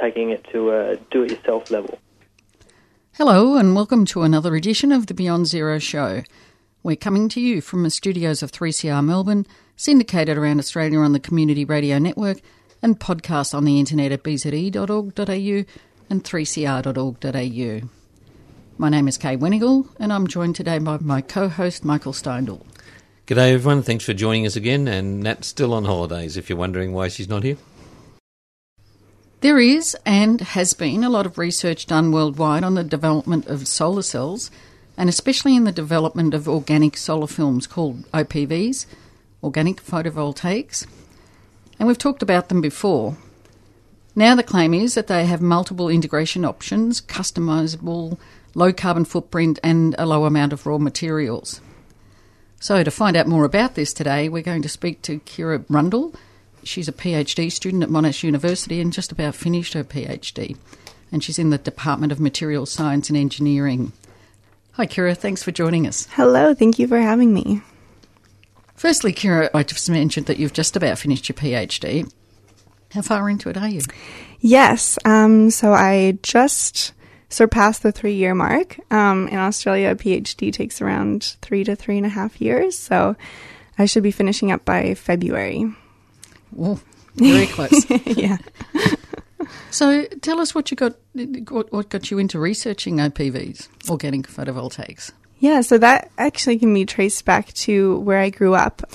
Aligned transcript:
Taking 0.00 0.30
it 0.30 0.46
to 0.52 0.70
a 0.72 0.96
do 1.10 1.22
it 1.22 1.30
yourself 1.30 1.70
level. 1.70 1.98
Hello, 3.14 3.56
and 3.56 3.74
welcome 3.74 4.04
to 4.06 4.22
another 4.22 4.54
edition 4.54 4.92
of 4.92 5.06
the 5.06 5.14
Beyond 5.14 5.46
Zero 5.46 5.78
Show. 5.78 6.22
We're 6.82 6.96
coming 6.96 7.28
to 7.30 7.40
you 7.40 7.62
from 7.62 7.82
the 7.82 7.90
studios 7.90 8.42
of 8.42 8.52
3CR 8.52 9.02
Melbourne, 9.02 9.46
syndicated 9.74 10.36
around 10.36 10.58
Australia 10.58 10.98
on 10.98 11.12
the 11.12 11.18
Community 11.18 11.64
Radio 11.64 11.98
Network, 11.98 12.38
and 12.82 13.00
podcast 13.00 13.54
on 13.54 13.64
the 13.64 13.80
internet 13.80 14.12
at 14.12 14.22
bze.org.au 14.22 15.64
and 16.10 16.24
3cr.org.au. 16.24 17.88
My 18.78 18.88
name 18.90 19.08
is 19.08 19.16
Kay 19.16 19.38
Wenigal, 19.38 19.88
and 19.98 20.12
I'm 20.12 20.26
joined 20.26 20.56
today 20.56 20.78
by 20.78 20.98
my 20.98 21.22
co 21.22 21.48
host 21.48 21.86
Michael 21.86 22.12
Steindl. 22.12 22.64
G'day, 23.26 23.54
everyone. 23.54 23.82
Thanks 23.82 24.04
for 24.04 24.12
joining 24.12 24.46
us 24.46 24.56
again. 24.56 24.86
And 24.86 25.20
Nat's 25.20 25.48
still 25.48 25.72
on 25.72 25.86
holidays 25.86 26.36
if 26.36 26.50
you're 26.50 26.58
wondering 26.58 26.92
why 26.92 27.08
she's 27.08 27.28
not 27.28 27.42
here. 27.42 27.56
There 29.46 29.60
is 29.60 29.96
and 30.04 30.40
has 30.40 30.74
been 30.74 31.04
a 31.04 31.08
lot 31.08 31.24
of 31.24 31.38
research 31.38 31.86
done 31.86 32.10
worldwide 32.10 32.64
on 32.64 32.74
the 32.74 32.82
development 32.82 33.46
of 33.46 33.68
solar 33.68 34.02
cells, 34.02 34.50
and 34.96 35.08
especially 35.08 35.54
in 35.54 35.62
the 35.62 35.70
development 35.70 36.34
of 36.34 36.48
organic 36.48 36.96
solar 36.96 37.28
films 37.28 37.68
called 37.68 38.10
OPVs, 38.10 38.86
organic 39.44 39.80
photovoltaics. 39.80 40.84
And 41.78 41.86
we've 41.86 41.96
talked 41.96 42.24
about 42.24 42.48
them 42.48 42.60
before. 42.60 43.18
Now 44.16 44.34
the 44.34 44.42
claim 44.42 44.74
is 44.74 44.94
that 44.94 45.06
they 45.06 45.26
have 45.26 45.40
multiple 45.40 45.88
integration 45.88 46.44
options, 46.44 47.00
customizable, 47.00 48.18
low 48.56 48.72
carbon 48.72 49.04
footprint, 49.04 49.60
and 49.62 49.94
a 49.96 50.06
low 50.06 50.24
amount 50.24 50.54
of 50.54 50.66
raw 50.66 50.78
materials. 50.78 51.60
So, 52.58 52.82
to 52.82 52.90
find 52.90 53.16
out 53.16 53.28
more 53.28 53.44
about 53.44 53.76
this 53.76 53.94
today, 53.94 54.28
we're 54.28 54.42
going 54.42 54.62
to 54.62 54.68
speak 54.68 55.02
to 55.02 55.20
Kira 55.20 55.64
Rundle. 55.68 56.16
She's 56.66 56.88
a 56.88 56.92
PhD 56.92 57.50
student 57.50 57.82
at 57.82 57.88
Monash 57.88 58.22
University 58.22 58.80
and 58.80 58.92
just 58.92 59.12
about 59.12 59.34
finished 59.34 59.74
her 59.74 59.84
PhD. 59.84 60.56
And 61.12 61.22
she's 61.22 61.38
in 61.38 61.50
the 61.50 61.58
Department 61.58 62.12
of 62.12 62.18
Materials 62.18 62.70
Science 62.70 63.08
and 63.08 63.16
Engineering. 63.16 63.92
Hi, 64.72 64.86
Kira. 64.86 65.16
Thanks 65.16 65.42
for 65.42 65.52
joining 65.52 65.86
us. 65.86 66.08
Hello. 66.12 66.54
Thank 66.54 66.78
you 66.78 66.88
for 66.88 66.98
having 66.98 67.32
me. 67.32 67.62
Firstly, 68.74 69.12
Kira, 69.12 69.48
I 69.54 69.62
just 69.62 69.88
mentioned 69.88 70.26
that 70.26 70.38
you've 70.38 70.52
just 70.52 70.76
about 70.76 70.98
finished 70.98 71.28
your 71.28 71.36
PhD. 71.36 72.12
How 72.92 73.02
far 73.02 73.30
into 73.30 73.48
it 73.48 73.56
are 73.56 73.68
you? 73.68 73.80
Yes. 74.40 74.98
Um, 75.04 75.50
so 75.50 75.72
I 75.72 76.18
just 76.22 76.92
surpassed 77.28 77.82
the 77.82 77.92
three 77.92 78.14
year 78.14 78.34
mark. 78.34 78.78
Um, 78.90 79.28
in 79.28 79.38
Australia, 79.38 79.90
a 79.90 79.94
PhD 79.94 80.52
takes 80.52 80.82
around 80.82 81.36
three 81.42 81.64
to 81.64 81.76
three 81.76 81.96
and 81.96 82.06
a 82.06 82.10
half 82.10 82.40
years. 82.40 82.76
So 82.76 83.16
I 83.78 83.86
should 83.86 84.02
be 84.02 84.10
finishing 84.10 84.50
up 84.50 84.64
by 84.64 84.94
February. 84.94 85.72
Oh, 86.58 86.80
very 87.14 87.46
close. 87.56 87.88
yeah. 88.06 88.38
so 89.70 90.04
tell 90.22 90.40
us 90.40 90.54
what 90.54 90.70
you 90.70 90.76
got. 90.76 90.96
What, 91.48 91.72
what 91.72 91.88
got 91.88 92.10
you 92.10 92.18
into 92.18 92.38
researching 92.38 92.96
OPVs, 92.96 93.68
organic 93.90 94.28
photovoltaics? 94.28 95.12
Yeah, 95.38 95.60
so 95.60 95.78
that 95.78 96.10
actually 96.16 96.58
can 96.58 96.72
be 96.72 96.86
traced 96.86 97.24
back 97.24 97.52
to 97.54 97.98
where 98.00 98.18
I 98.18 98.30
grew 98.30 98.54
up. 98.54 98.90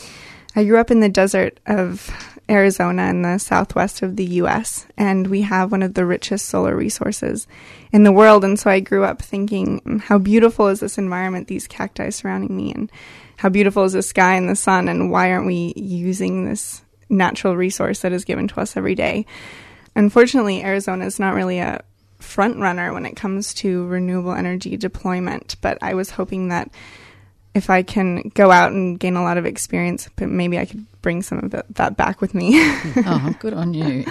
I 0.56 0.66
grew 0.66 0.80
up 0.80 0.92
in 0.92 1.00
the 1.00 1.10
desert 1.10 1.60
of 1.68 2.10
Arizona 2.50 3.04
in 3.10 3.22
the 3.22 3.38
southwest 3.38 4.02
of 4.02 4.16
the 4.16 4.26
US, 4.26 4.86
and 4.98 5.28
we 5.28 5.42
have 5.42 5.72
one 5.72 5.84
of 5.84 5.94
the 5.94 6.06
richest 6.06 6.48
solar 6.48 6.76
resources 6.76 7.48
in 7.92 8.04
the 8.04 8.12
world. 8.12 8.44
And 8.44 8.60
so 8.60 8.70
I 8.70 8.80
grew 8.80 9.04
up 9.04 9.22
thinking, 9.22 9.80
hmm, 9.80 9.98
how 9.98 10.18
beautiful 10.18 10.68
is 10.68 10.82
this 10.82 10.98
environment, 10.98 11.48
these 11.48 11.68
cacti 11.68 12.10
surrounding 12.10 12.56
me, 12.56 12.74
and 12.74 12.92
how 13.38 13.50
beautiful 13.50 13.84
is 13.84 13.94
the 13.94 14.02
sky 14.02 14.36
and 14.36 14.50
the 14.50 14.56
sun, 14.56 14.90
and 14.90 15.12
why 15.12 15.32
aren't 15.32 15.48
we 15.48 15.74
using 15.76 16.46
this 16.46 16.82
natural 17.12 17.56
resource 17.56 18.00
that 18.00 18.12
is 18.12 18.26
given 18.26 18.48
to 18.48 18.60
us 18.60 18.76
every 18.76 18.96
day? 18.96 19.28
Unfortunately, 19.96 20.64
Arizona 20.64 21.06
is 21.06 21.20
not 21.20 21.36
really 21.36 21.60
a 21.60 21.84
front 22.20 22.58
runner 22.58 22.94
when 22.94 23.06
it 23.06 23.16
comes 23.16 23.54
to 23.56 23.86
renewable 23.88 24.32
energy 24.32 24.78
deployment, 24.78 25.56
but 25.62 25.78
I 25.82 25.94
was 25.94 26.10
hoping 26.10 26.50
that 26.50 26.72
if 27.54 27.70
I 27.70 27.84
can 27.84 28.32
go 28.34 28.52
out 28.52 28.72
and 28.72 29.00
gain 29.00 29.16
a 29.16 29.24
lot 29.24 29.38
of 29.38 29.46
experience, 29.46 30.10
but 30.16 30.30
maybe 30.30 30.58
I 30.58 30.66
could 30.66 30.86
bring 31.02 31.22
some 31.22 31.40
of 31.40 31.64
that 31.76 31.98
back 31.98 32.22
with 32.22 32.34
me. 32.34 32.52
oh, 32.56 33.36
good 33.40 33.54
on 33.54 33.74
you. 33.74 34.06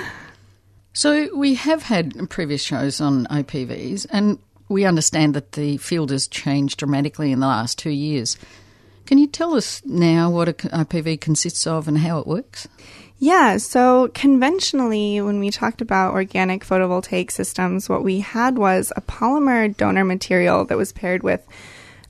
So 0.92 1.34
we 1.34 1.54
have 1.54 1.82
had 1.82 2.28
previous 2.28 2.62
shows 2.62 3.00
on 3.00 3.26
OPVs, 3.26 4.06
and 4.10 4.38
we 4.68 4.84
understand 4.84 5.34
that 5.34 5.52
the 5.52 5.78
field 5.78 6.10
has 6.10 6.28
changed 6.28 6.78
dramatically 6.78 7.32
in 7.32 7.40
the 7.40 7.46
last 7.46 7.78
two 7.78 7.90
years. 7.90 8.36
Can 9.10 9.18
you 9.18 9.26
tell 9.26 9.56
us 9.56 9.82
now 9.84 10.30
what 10.30 10.48
a 10.48 10.52
OPV 10.52 11.20
consists 11.20 11.66
of 11.66 11.88
and 11.88 11.98
how 11.98 12.20
it 12.20 12.28
works? 12.28 12.68
Yeah, 13.18 13.56
so 13.56 14.06
conventionally, 14.14 15.20
when 15.20 15.40
we 15.40 15.50
talked 15.50 15.80
about 15.80 16.14
organic 16.14 16.64
photovoltaic 16.64 17.32
systems, 17.32 17.88
what 17.88 18.04
we 18.04 18.20
had 18.20 18.56
was 18.56 18.92
a 18.94 19.00
polymer 19.00 19.76
donor 19.76 20.04
material 20.04 20.64
that 20.66 20.78
was 20.78 20.92
paired 20.92 21.24
with 21.24 21.44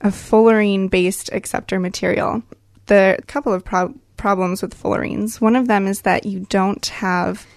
a 0.01 0.09
fullerene 0.09 0.91
based 0.91 1.31
acceptor 1.33 1.79
material. 1.79 2.43
There 2.85 3.13
are 3.13 3.15
a 3.15 3.23
couple 3.23 3.51
of 3.51 3.65
pro- 3.65 3.95
problems 4.15 4.61
with 4.61 4.79
fullerenes. 4.79 5.41
One 5.41 5.55
of 5.55 5.67
them 5.67 5.87
is 5.87 6.01
that 6.01 6.27
you 6.27 6.41
don't 6.51 6.85
have 6.85 7.47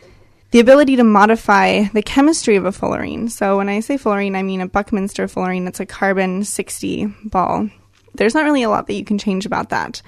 the 0.53 0.61
ability 0.61 0.97
to 0.97 1.05
modify 1.05 1.83
the 1.93 2.01
chemistry 2.01 2.57
of 2.57 2.65
a 2.65 2.71
fullerene. 2.71 3.31
So 3.31 3.59
when 3.59 3.69
I 3.69 3.81
say 3.81 3.99
fullerene, 3.99 4.39
I 4.39 4.43
mean 4.43 4.63
a 4.63 4.69
Buckminster 4.69 5.27
fullerene 5.27 5.69
it's 5.69 5.81
a 5.81 5.85
carbon 5.85 6.45
60 6.45 7.09
ball. 7.25 7.69
There's 8.15 8.35
not 8.35 8.45
really 8.45 8.63
a 8.63 8.71
lot 8.71 8.87
that 8.87 8.95
you 8.95 9.05
can 9.05 9.19
change 9.19 9.47
about 9.47 9.71
that. 9.71 10.03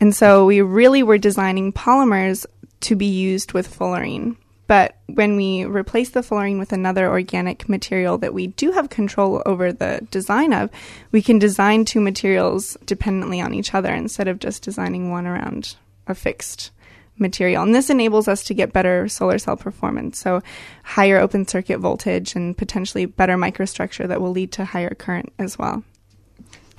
And 0.00 0.14
so 0.14 0.46
we 0.46 0.60
really 0.62 1.02
were 1.02 1.18
designing 1.18 1.72
polymers 1.72 2.46
to 2.80 2.96
be 2.96 3.06
used 3.06 3.52
with 3.52 3.72
fullerene. 3.78 4.36
But 4.66 4.96
when 5.06 5.34
we 5.34 5.64
replace 5.64 6.10
the 6.10 6.20
fullerene 6.20 6.60
with 6.60 6.72
another 6.72 7.08
organic 7.08 7.68
material 7.68 8.18
that 8.18 8.32
we 8.32 8.46
do 8.46 8.70
have 8.70 8.88
control 8.88 9.42
over 9.44 9.72
the 9.72 10.06
design 10.12 10.52
of, 10.52 10.70
we 11.10 11.22
can 11.22 11.40
design 11.40 11.84
two 11.84 12.00
materials 12.00 12.76
dependently 12.84 13.40
on 13.40 13.52
each 13.52 13.74
other 13.74 13.92
instead 13.92 14.28
of 14.28 14.38
just 14.38 14.62
designing 14.62 15.10
one 15.10 15.26
around 15.26 15.74
a 16.06 16.14
fixed 16.14 16.70
material. 17.18 17.64
And 17.64 17.74
this 17.74 17.90
enables 17.90 18.28
us 18.28 18.44
to 18.44 18.54
get 18.54 18.72
better 18.72 19.08
solar 19.08 19.38
cell 19.38 19.56
performance, 19.56 20.18
so 20.18 20.40
higher 20.84 21.18
open 21.18 21.48
circuit 21.48 21.78
voltage 21.78 22.36
and 22.36 22.56
potentially 22.56 23.06
better 23.06 23.36
microstructure 23.36 24.06
that 24.06 24.20
will 24.20 24.30
lead 24.30 24.52
to 24.52 24.64
higher 24.64 24.94
current 24.94 25.32
as 25.38 25.58
well. 25.58 25.82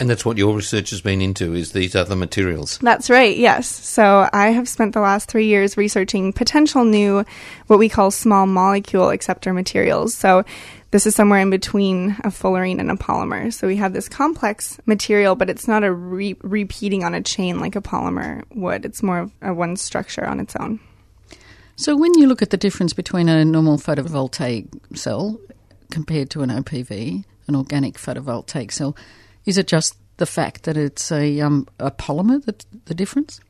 And 0.01 0.09
that's 0.09 0.25
what 0.25 0.39
your 0.39 0.55
research 0.55 0.89
has 0.89 1.01
been 1.01 1.21
into 1.21 1.53
is 1.53 1.73
these 1.73 1.95
other 1.95 2.15
materials. 2.15 2.79
That's 2.79 3.07
right. 3.07 3.37
Yes. 3.37 3.67
So 3.67 4.27
I 4.33 4.47
have 4.47 4.67
spent 4.67 4.95
the 4.95 4.99
last 4.99 5.29
3 5.29 5.45
years 5.45 5.77
researching 5.77 6.33
potential 6.33 6.83
new 6.85 7.23
what 7.67 7.77
we 7.77 7.87
call 7.87 8.09
small 8.09 8.47
molecule 8.47 9.11
acceptor 9.11 9.53
materials. 9.53 10.15
So 10.15 10.43
this 10.89 11.05
is 11.05 11.13
somewhere 11.13 11.39
in 11.39 11.51
between 11.51 12.17
a 12.23 12.29
fullerene 12.29 12.79
and 12.79 12.89
a 12.89 12.95
polymer. 12.95 13.53
So 13.53 13.67
we 13.67 13.75
have 13.75 13.93
this 13.93 14.09
complex 14.09 14.79
material, 14.87 15.35
but 15.35 15.51
it's 15.51 15.67
not 15.67 15.83
a 15.83 15.93
re- 15.93 16.35
repeating 16.41 17.03
on 17.03 17.13
a 17.13 17.21
chain 17.21 17.59
like 17.59 17.75
a 17.75 17.81
polymer 17.81 18.43
would. 18.55 18.85
It's 18.85 19.03
more 19.03 19.19
of 19.19 19.31
a 19.43 19.53
one 19.53 19.75
structure 19.75 20.25
on 20.25 20.39
its 20.39 20.55
own. 20.55 20.79
So 21.75 21.95
when 21.95 22.15
you 22.15 22.25
look 22.25 22.41
at 22.41 22.49
the 22.49 22.57
difference 22.57 22.93
between 22.93 23.29
a 23.29 23.45
normal 23.45 23.77
photovoltaic 23.77 24.67
cell 24.97 25.39
compared 25.91 26.31
to 26.31 26.41
an 26.41 26.49
OPV, 26.49 27.23
an 27.45 27.55
organic 27.55 27.99
photovoltaic 27.99 28.71
cell, 28.71 28.95
is 29.45 29.57
it 29.57 29.67
just 29.67 29.95
the 30.17 30.25
fact 30.25 30.63
that 30.63 30.77
it's 30.77 31.11
a, 31.11 31.39
um, 31.41 31.67
a 31.79 31.91
polymer 31.91 32.43
that's 32.43 32.65
the 32.85 32.93
difference? 32.93 33.41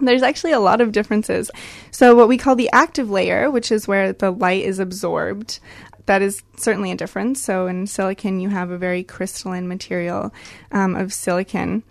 There's 0.00 0.22
actually 0.22 0.52
a 0.52 0.60
lot 0.60 0.80
of 0.80 0.92
differences. 0.92 1.50
So, 1.90 2.14
what 2.14 2.28
we 2.28 2.38
call 2.38 2.56
the 2.56 2.70
active 2.72 3.10
layer, 3.10 3.50
which 3.50 3.70
is 3.70 3.86
where 3.86 4.12
the 4.12 4.30
light 4.30 4.64
is 4.64 4.78
absorbed, 4.78 5.58
that 6.06 6.22
is 6.22 6.42
certainly 6.56 6.90
a 6.90 6.96
difference. 6.96 7.42
So, 7.42 7.66
in 7.66 7.86
silicon, 7.86 8.40
you 8.40 8.48
have 8.48 8.70
a 8.70 8.78
very 8.78 9.02
crystalline 9.02 9.68
material 9.68 10.32
um, 10.72 10.94
of 10.96 11.12
silicon 11.12 11.82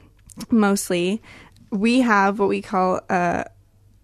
mostly. 0.49 1.21
We 1.71 1.99
have 1.99 2.39
what 2.39 2.49
we 2.49 2.61
call 2.61 3.01
a 3.09 3.45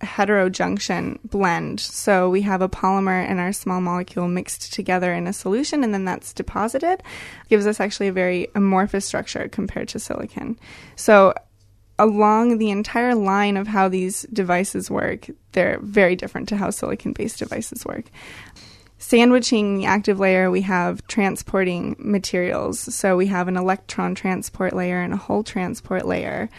heterojunction 0.06 1.20
blend. 1.24 1.80
So 1.80 2.30
we 2.30 2.42
have 2.44 2.62
a 2.62 2.70
polymer 2.70 3.24
and 3.28 3.40
our 3.40 3.52
small 3.52 3.82
molecule 3.82 4.28
mixed 4.28 4.74
together 4.74 5.14
in 5.14 5.28
a 5.28 5.34
solution 5.34 5.84
and 5.84 5.94
then 5.94 6.06
that's 6.06 6.34
deposited. 6.34 7.04
gives 7.50 7.68
us 7.68 7.80
actually 7.80 8.08
a 8.08 8.14
very 8.14 8.48
amorphous 8.56 9.06
structure 9.06 9.48
compared 9.50 9.88
to 9.90 10.00
silicon. 10.00 10.58
So 10.96 11.34
along 11.98 12.58
the 12.58 12.72
entire 12.72 13.16
line 13.16 13.58
of 13.58 13.68
how 13.68 13.88
these 13.88 14.24
devices 14.34 14.90
work, 14.90 15.28
they're 15.54 15.80
very 15.82 16.16
different 16.16 16.50
to 16.50 16.58
how 16.58 16.70
silicon 16.70 17.14
based 17.14 17.40
devices 17.40 17.86
work. 17.86 18.06
Sandwiching 18.98 19.78
the 19.78 19.86
active 19.86 20.20
layer, 20.20 20.50
we 20.50 20.62
have 20.62 21.06
transporting 21.08 21.96
materials. 22.00 22.80
So 22.80 23.16
we 23.16 23.28
have 23.28 23.48
an 23.48 23.58
electron 23.58 24.16
transport 24.16 24.74
layer 24.74 25.02
and 25.02 25.14
a 25.14 25.18
hole 25.18 25.44
transport 25.44 26.06
layer 26.06 26.50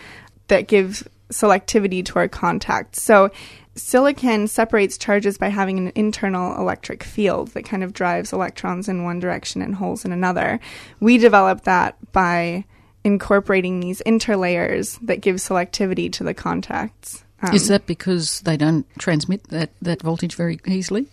that 0.49 0.69
give 0.69 1.09
selectivity 1.31 2.05
to 2.05 2.19
our 2.19 2.29
contacts. 2.29 3.03
So 3.03 3.31
silicon 3.75 4.49
separates 4.49 4.97
charges 4.97 5.39
by 5.39 5.49
having 5.49 5.79
an 5.79 5.93
internal 5.95 6.57
electric 6.57 7.03
field 7.03 7.49
that 7.49 7.65
kind 7.65 7.85
of 7.85 7.93
drives 7.93 8.33
electrons 8.33 8.89
in 8.89 9.05
one 9.05 9.21
direction 9.21 9.61
and 9.61 9.75
holes 9.75 10.05
in 10.05 10.13
another. 10.13 10.61
We 11.01 11.19
developed 11.19 11.65
that 11.65 11.97
by 12.13 12.65
incorporating 13.05 13.81
these 13.81 14.03
interlayers 14.07 14.99
that 15.07 15.21
give 15.21 15.37
selectivity 15.37 16.11
to 16.13 16.25
the 16.25 16.35
contacts. 16.35 17.25
Um, 17.43 17.55
Is 17.55 17.69
that 17.69 17.87
because 17.87 18.41
they 18.43 18.57
don't 18.57 18.87
transmit 18.99 19.45
that, 19.49 19.71
that 19.83 20.01
voltage 20.01 20.35
very 20.35 20.59
easily? 20.67 21.07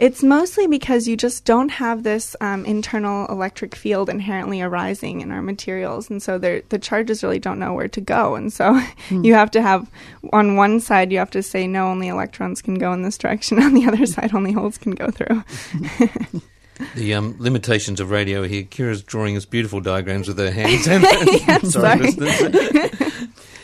It's 0.00 0.20
mostly 0.20 0.66
because 0.66 1.06
you 1.06 1.16
just 1.16 1.44
don't 1.44 1.68
have 1.68 2.02
this 2.02 2.34
um, 2.40 2.64
internal 2.64 3.26
electric 3.26 3.76
field 3.76 4.08
inherently 4.08 4.60
arising 4.60 5.20
in 5.20 5.30
our 5.30 5.42
materials, 5.42 6.10
and 6.10 6.20
so 6.20 6.36
the 6.38 6.78
charges 6.80 7.22
really 7.22 7.38
don't 7.38 7.60
know 7.60 7.72
where 7.72 7.86
to 7.86 8.00
go. 8.00 8.34
And 8.34 8.52
so 8.52 8.72
mm. 9.08 9.24
you 9.24 9.34
have 9.34 9.52
to 9.52 9.62
have 9.62 9.88
on 10.32 10.56
one 10.56 10.80
side 10.80 11.12
you 11.12 11.18
have 11.18 11.30
to 11.30 11.42
say 11.42 11.68
no, 11.68 11.86
only 11.86 12.08
electrons 12.08 12.60
can 12.60 12.74
go 12.74 12.92
in 12.92 13.02
this 13.02 13.16
direction. 13.16 13.58
On 13.62 13.74
the 13.74 13.86
other 13.86 14.06
side, 14.06 14.34
only 14.34 14.50
holes 14.50 14.78
can 14.78 14.92
go 14.92 15.10
through. 15.12 15.44
the 16.96 17.14
um, 17.14 17.36
limitations 17.38 18.00
of 18.00 18.10
radio 18.10 18.42
here. 18.42 18.64
Kira's 18.64 19.02
drawing 19.04 19.36
us 19.36 19.44
beautiful 19.44 19.80
diagrams 19.80 20.26
with 20.26 20.38
her 20.38 20.50
hands. 20.50 20.84
sorry, 21.72 22.10
sorry. 22.10 22.52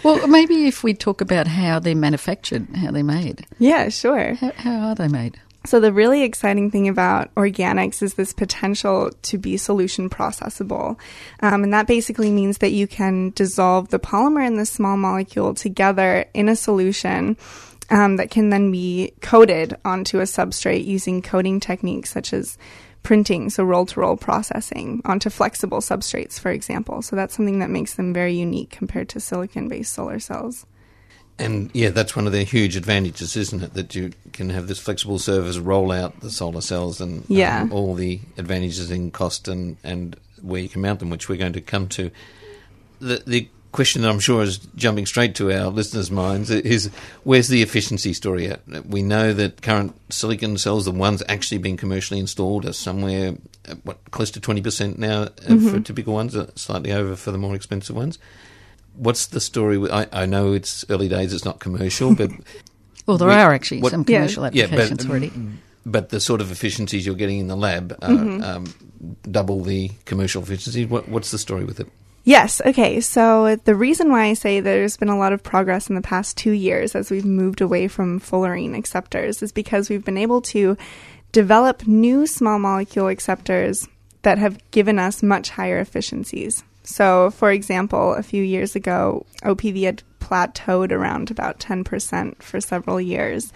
Well, 0.02 0.26
maybe 0.26 0.66
if 0.66 0.82
we 0.82 0.94
talk 0.94 1.20
about 1.20 1.46
how 1.46 1.78
they're 1.78 1.94
manufactured, 1.94 2.68
how 2.76 2.90
they're 2.90 3.04
made. 3.04 3.46
Yeah, 3.58 3.88
sure. 3.88 4.34
How, 4.34 4.52
how 4.56 4.88
are 4.88 4.94
they 4.94 5.08
made? 5.08 5.40
So, 5.66 5.80
the 5.80 5.92
really 5.92 6.22
exciting 6.22 6.70
thing 6.70 6.88
about 6.88 7.34
organics 7.34 8.00
is 8.00 8.14
this 8.14 8.32
potential 8.32 9.10
to 9.22 9.38
be 9.38 9.56
solution 9.56 10.08
processable. 10.08 10.98
Um, 11.40 11.64
and 11.64 11.72
that 11.74 11.86
basically 11.86 12.30
means 12.30 12.58
that 12.58 12.70
you 12.70 12.86
can 12.86 13.32
dissolve 13.34 13.88
the 13.88 13.98
polymer 13.98 14.46
and 14.46 14.58
the 14.58 14.64
small 14.64 14.96
molecule 14.96 15.54
together 15.54 16.24
in 16.32 16.48
a 16.48 16.56
solution 16.56 17.36
um, 17.90 18.16
that 18.16 18.30
can 18.30 18.50
then 18.50 18.70
be 18.70 19.12
coated 19.20 19.76
onto 19.84 20.20
a 20.20 20.24
substrate 20.24 20.84
using 20.84 21.22
coating 21.22 21.60
techniques 21.60 22.10
such 22.10 22.32
as 22.32 22.56
printing, 23.02 23.50
so 23.50 23.64
roll 23.64 23.86
to 23.86 24.00
roll 24.00 24.16
processing 24.16 25.00
onto 25.04 25.30
flexible 25.30 25.78
substrates, 25.78 26.38
for 26.38 26.50
example. 26.50 27.02
So 27.02 27.16
that's 27.16 27.36
something 27.36 27.58
that 27.60 27.70
makes 27.70 27.94
them 27.94 28.12
very 28.12 28.34
unique 28.34 28.70
compared 28.70 29.08
to 29.10 29.20
silicon 29.20 29.68
based 29.68 29.92
solar 29.92 30.18
cells. 30.18 30.66
And 31.38 31.70
yeah, 31.72 31.90
that's 31.90 32.16
one 32.16 32.26
of 32.26 32.32
their 32.32 32.44
huge 32.44 32.76
advantages, 32.76 33.36
isn't 33.36 33.62
it? 33.62 33.74
That 33.74 33.94
you 33.94 34.12
can 34.32 34.50
have 34.50 34.66
this 34.66 34.80
flexible 34.80 35.20
surface 35.20 35.58
roll 35.58 35.92
out 35.92 36.20
the 36.20 36.30
solar 36.30 36.60
cells 36.60 37.00
and 37.00 37.24
yeah. 37.28 37.62
um, 37.62 37.72
all 37.72 37.94
the 37.94 38.20
advantages 38.36 38.90
in 38.90 39.12
cost 39.12 39.46
and, 39.46 39.76
and 39.84 40.16
where 40.42 40.60
you 40.60 40.68
can 40.68 40.82
mount 40.82 40.98
them, 40.98 41.10
which 41.10 41.28
we're 41.28 41.38
going 41.38 41.52
to 41.52 41.60
come 41.60 41.88
to. 41.90 42.10
The, 43.00 43.22
the 43.24 43.48
question 43.72 44.02
that 44.02 44.10
I'm 44.10 44.20
sure 44.20 44.42
is 44.42 44.58
jumping 44.76 45.06
straight 45.06 45.34
to 45.36 45.52
our 45.52 45.68
listeners' 45.68 46.10
minds 46.10 46.50
is 46.50 46.90
where's 47.24 47.48
the 47.48 47.62
efficiency 47.62 48.12
story 48.12 48.48
at? 48.48 48.60
We 48.86 49.02
know 49.02 49.32
that 49.34 49.62
current 49.62 49.94
silicon 50.12 50.56
cells, 50.58 50.84
the 50.84 50.90
ones 50.90 51.22
actually 51.28 51.58
being 51.58 51.76
commercially 51.76 52.20
installed, 52.20 52.64
are 52.66 52.72
somewhere 52.72 53.34
what 53.84 53.98
close 54.10 54.30
to 54.32 54.40
20% 54.40 54.98
now 54.98 55.26
mm-hmm. 55.26 55.68
for 55.68 55.80
typical 55.80 56.14
ones, 56.14 56.34
uh, 56.34 56.50
slightly 56.54 56.92
over 56.92 57.16
for 57.16 57.30
the 57.30 57.38
more 57.38 57.54
expensive 57.54 57.94
ones. 57.94 58.18
What's 58.94 59.26
the 59.26 59.40
story? 59.40 59.78
With, 59.78 59.92
I, 59.92 60.06
I 60.12 60.26
know 60.26 60.54
it's 60.54 60.84
early 60.90 61.08
days; 61.08 61.32
it's 61.32 61.44
not 61.44 61.60
commercial, 61.60 62.14
but 62.14 62.30
well, 63.06 63.18
there 63.18 63.28
we, 63.28 63.34
are 63.34 63.52
actually 63.52 63.82
what, 63.82 63.92
some 63.92 64.04
commercial 64.04 64.42
yeah, 64.52 64.64
applications 64.64 65.04
yeah, 65.04 65.08
but, 65.08 65.10
already. 65.10 65.32
But 65.86 66.08
the 66.08 66.20
sort 66.20 66.40
of 66.40 66.50
efficiencies 66.50 67.06
you're 67.06 67.14
getting 67.14 67.38
in 67.38 67.46
the 67.46 67.56
lab 67.56 67.92
are 68.02 68.08
mm-hmm. 68.08 68.42
um, 68.42 69.14
double 69.30 69.62
the 69.62 69.90
commercial 70.04 70.42
efficiency. 70.42 70.84
What, 70.84 71.08
what's 71.08 71.30
the 71.30 71.38
story 71.38 71.64
with 71.64 71.80
it? 71.80 71.88
Yes. 72.28 72.60
Okay. 72.60 73.00
So 73.00 73.56
the 73.56 73.74
reason 73.74 74.10
why 74.10 74.26
I 74.26 74.34
say 74.34 74.60
there's 74.60 74.98
been 74.98 75.08
a 75.08 75.16
lot 75.16 75.32
of 75.32 75.42
progress 75.42 75.88
in 75.88 75.94
the 75.94 76.02
past 76.02 76.36
two 76.36 76.50
years 76.50 76.94
as 76.94 77.10
we've 77.10 77.24
moved 77.24 77.62
away 77.62 77.88
from 77.88 78.20
fullerene 78.20 78.76
acceptors 78.76 79.42
is 79.42 79.50
because 79.50 79.88
we've 79.88 80.04
been 80.04 80.18
able 80.18 80.42
to 80.42 80.76
develop 81.32 81.86
new 81.86 82.26
small 82.26 82.58
molecule 82.58 83.08
acceptors 83.08 83.88
that 84.22 84.36
have 84.36 84.58
given 84.72 84.98
us 84.98 85.22
much 85.22 85.48
higher 85.48 85.78
efficiencies. 85.78 86.62
So, 86.82 87.30
for 87.30 87.50
example, 87.50 88.12
a 88.12 88.22
few 88.22 88.42
years 88.42 88.76
ago, 88.76 89.24
OPV 89.42 89.84
had 89.84 90.02
plateaued 90.20 90.92
around 90.92 91.30
about 91.30 91.60
10% 91.60 92.42
for 92.42 92.60
several 92.60 93.00
years. 93.00 93.54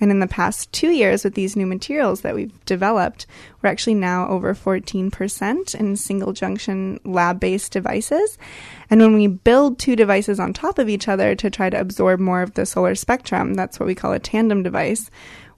And 0.00 0.10
in 0.10 0.20
the 0.20 0.26
past 0.26 0.72
two 0.72 0.90
years, 0.90 1.24
with 1.24 1.34
these 1.34 1.56
new 1.56 1.66
materials 1.66 2.22
that 2.22 2.34
we've 2.34 2.64
developed, 2.64 3.26
we're 3.62 3.70
actually 3.70 3.94
now 3.94 4.28
over 4.28 4.54
14% 4.54 5.74
in 5.74 5.96
single 5.96 6.32
junction 6.32 7.00
lab 7.04 7.40
based 7.40 7.72
devices. 7.72 8.38
And 8.90 9.00
when 9.00 9.14
we 9.14 9.26
build 9.26 9.78
two 9.78 9.96
devices 9.96 10.38
on 10.40 10.52
top 10.52 10.78
of 10.78 10.88
each 10.88 11.08
other 11.08 11.34
to 11.34 11.50
try 11.50 11.70
to 11.70 11.80
absorb 11.80 12.20
more 12.20 12.42
of 12.42 12.54
the 12.54 12.66
solar 12.66 12.94
spectrum, 12.94 13.54
that's 13.54 13.80
what 13.80 13.86
we 13.86 13.94
call 13.94 14.12
a 14.12 14.18
tandem 14.18 14.62
device 14.62 15.10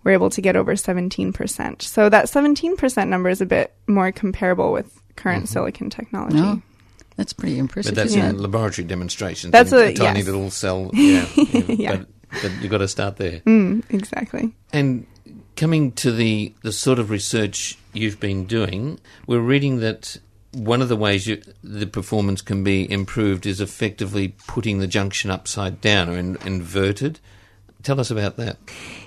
we're 0.06 0.12
able 0.12 0.30
to 0.30 0.40
get 0.40 0.54
over 0.54 0.74
17%. 0.74 1.82
So 1.82 2.08
that 2.08 2.26
17% 2.26 3.08
number 3.08 3.28
is 3.28 3.40
a 3.40 3.46
bit 3.46 3.74
more 3.88 4.12
comparable 4.12 4.70
with 4.70 5.02
current 5.16 5.44
mm-hmm. 5.44 5.52
silicon 5.52 5.90
technology. 5.90 6.38
Oh, 6.38 6.62
that's 7.16 7.32
pretty 7.32 7.58
impressive. 7.58 7.96
But 7.96 8.04
that's 8.04 8.14
in 8.14 8.38
laboratory 8.38 8.86
demonstrations. 8.86 9.50
That's 9.50 9.72
a, 9.72 9.88
a 9.88 9.94
tiny 9.94 10.20
yes. 10.20 10.26
little 10.26 10.50
cell. 10.50 10.90
Yeah, 10.94 11.26
yeah. 11.34 11.96
But, 11.96 12.06
but 12.15 12.15
you've 12.42 12.70
got 12.70 12.78
to 12.78 12.88
start 12.88 13.16
there. 13.16 13.40
Mm, 13.40 13.82
exactly. 13.90 14.54
And 14.72 15.06
coming 15.56 15.92
to 15.92 16.12
the 16.12 16.52
the 16.62 16.72
sort 16.72 16.98
of 16.98 17.10
research 17.10 17.78
you've 17.92 18.20
been 18.20 18.46
doing, 18.46 19.00
we're 19.26 19.40
reading 19.40 19.80
that 19.80 20.18
one 20.52 20.80
of 20.80 20.88
the 20.88 20.96
ways 20.96 21.26
you, 21.26 21.42
the 21.62 21.86
performance 21.86 22.40
can 22.40 22.64
be 22.64 22.90
improved 22.90 23.44
is 23.46 23.60
effectively 23.60 24.34
putting 24.46 24.78
the 24.78 24.86
junction 24.86 25.30
upside 25.30 25.80
down 25.80 26.08
or 26.08 26.16
in, 26.16 26.36
inverted. 26.46 27.20
Tell 27.82 28.00
us 28.00 28.10
about 28.10 28.36
that. 28.36 28.56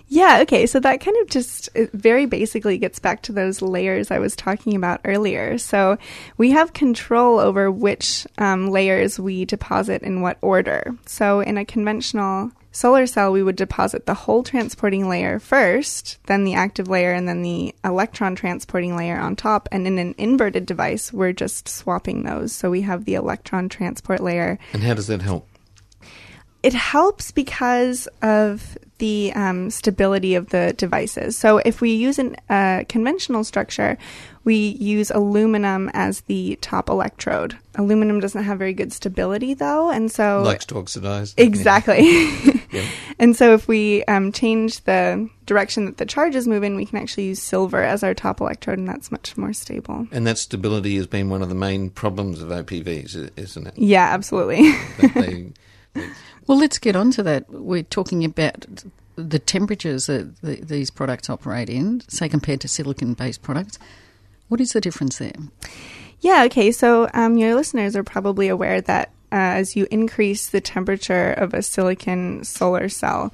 Yeah, 0.08 0.40
okay. 0.42 0.66
So 0.66 0.80
that 0.80 1.02
kind 1.02 1.18
of 1.22 1.28
just 1.28 1.70
very 1.94 2.26
basically 2.26 2.78
gets 2.78 3.00
back 3.00 3.22
to 3.24 3.32
those 3.32 3.62
layers 3.62 4.10
I 4.10 4.20
was 4.20 4.36
talking 4.36 4.76
about 4.76 5.02
earlier. 5.06 5.58
So 5.58 5.98
we 6.38 6.52
have 6.52 6.74
control 6.74 7.40
over 7.40 7.72
which 7.72 8.26
um, 8.38 8.70
layers 8.70 9.20
we 9.20 9.46
deposit 9.46 10.02
in 10.02 10.22
what 10.22 10.38
order. 10.42 10.96
So 11.06 11.42
in 11.42 11.58
a 11.58 11.66
conventional 11.66 12.52
solar 12.80 13.06
cell, 13.06 13.32
we 13.32 13.44
would 13.44 13.58
deposit 13.58 14.06
the 14.06 14.14
hole 14.14 14.42
transporting 14.42 15.10
layer 15.10 15.38
first, 15.38 16.18
then 16.28 16.46
the 16.46 16.54
active 16.54 16.88
layer, 16.88 17.12
and 17.12 17.28
then 17.28 17.42
the 17.42 17.76
electron 17.84 18.36
transporting 18.36 18.96
layer 18.96 19.20
on 19.20 19.36
top. 19.36 19.68
And 19.72 19.86
in 19.86 19.98
an 19.98 20.16
inverted 20.18 20.66
device, 20.66 21.12
we're 21.12 21.34
just 21.34 21.68
swapping 21.68 22.24
those. 22.24 22.54
So 22.54 22.70
we 22.70 22.82
have 22.82 23.04
the 23.04 23.16
electron 23.16 23.68
transport 23.68 24.22
layer. 24.22 24.58
And 24.72 24.82
how 24.82 24.94
does 24.94 25.08
that 25.08 25.22
help? 25.22 25.48
It 26.64 26.74
helps 26.74 27.32
because 27.32 28.08
of 28.22 28.78
the 28.98 29.32
um, 29.34 29.70
stability 29.70 30.36
of 30.36 30.50
the 30.50 30.74
devices. 30.78 31.38
So 31.38 31.58
if 31.60 31.82
we 31.82 31.92
use 31.92 32.20
a 32.20 32.34
uh, 32.50 32.84
conventional 32.88 33.44
structure, 33.44 33.98
we 34.44 34.56
use 34.56 35.10
aluminum 35.12 35.90
as 35.94 36.22
the 36.22 36.58
top 36.62 36.90
electrode. 36.90 37.58
Aluminum 37.76 38.20
doesn't 38.20 38.44
have 38.44 38.58
very 38.58 38.74
good 38.74 38.92
stability 38.92 39.54
though, 39.54 39.90
and 39.90 40.12
so 40.12 40.44
likes 40.44 40.66
to 40.66 40.78
oxidize. 40.78 41.34
Exactly. 41.38 42.10
yeah. 42.10 42.54
And 43.18 43.36
so 43.36 43.54
if 43.54 43.68
we 43.68 44.04
um, 44.06 44.32
change 44.32 44.84
the 44.84 45.30
direction 45.46 45.86
that 45.86 45.98
the 45.98 46.06
charges 46.06 46.48
move 46.48 46.64
in, 46.64 46.76
we 46.76 46.86
can 46.86 46.98
actually 46.98 47.26
use 47.26 47.42
silver 47.42 47.84
as 47.84 48.04
our 48.04 48.14
top 48.14 48.42
electrode, 48.42 48.78
and 48.78 48.88
that's 48.88 49.12
much 49.12 49.38
more 49.38 49.54
stable. 49.54 50.08
And 50.12 50.26
that 50.28 50.38
stability 50.38 50.96
has 50.98 51.08
been 51.08 51.30
one 51.30 51.42
of 51.42 51.50
the 51.50 51.56
main 51.56 51.90
problems 51.90 52.42
of 52.42 52.50
OPVs, 52.50 53.32
isn't 53.36 53.68
it? 53.68 53.78
Yeah, 53.78 54.10
absolutely. 54.14 54.72
they, 55.00 55.52
they, 55.94 56.10
well, 56.48 56.58
let's 56.58 56.78
get 56.78 56.96
on 56.96 57.12
to 57.12 57.24
that. 57.24 57.50
We're 57.50 57.84
talking 57.84 58.24
about 58.24 58.66
the 59.16 59.40
temperatures 59.40 60.06
that 60.06 60.42
the, 60.42 60.56
these 60.56 60.90
products 60.90 61.30
operate 61.30 61.70
in, 61.70 62.02
say 62.08 62.30
compared 62.30 62.62
to 62.62 62.68
silicon 62.68 63.14
based 63.14 63.42
products. 63.42 63.80
What 64.48 64.62
is 64.62 64.74
the 64.74 64.82
difference 64.82 65.18
there? 65.18 65.34
Yeah, 66.22 66.44
okay. 66.46 66.72
So 66.72 67.10
um, 67.14 67.38
your 67.38 67.56
listeners 67.56 67.96
are 67.96 68.04
probably 68.04 68.48
aware 68.48 68.82
that 68.82 69.12
Uh, 69.32 69.62
as 69.62 69.76
you 69.76 69.88
increase 69.92 70.50
the 70.50 70.62
temperature 70.62 71.34
of 71.34 71.54
a 71.54 71.62
silicon 71.62 72.44
solar 72.44 72.90
cell, 72.90 73.32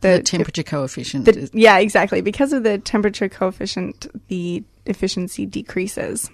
the, 0.00 0.16
the 0.16 0.22
temperature 0.22 0.62
coefficient. 0.62 1.24
The, 1.24 1.50
yeah, 1.52 1.78
exactly. 1.78 2.20
Because 2.20 2.52
of 2.52 2.62
the 2.62 2.78
temperature 2.78 3.28
coefficient, 3.28 4.06
the 4.28 4.62
efficiency 4.86 5.46
decreases. 5.46 6.30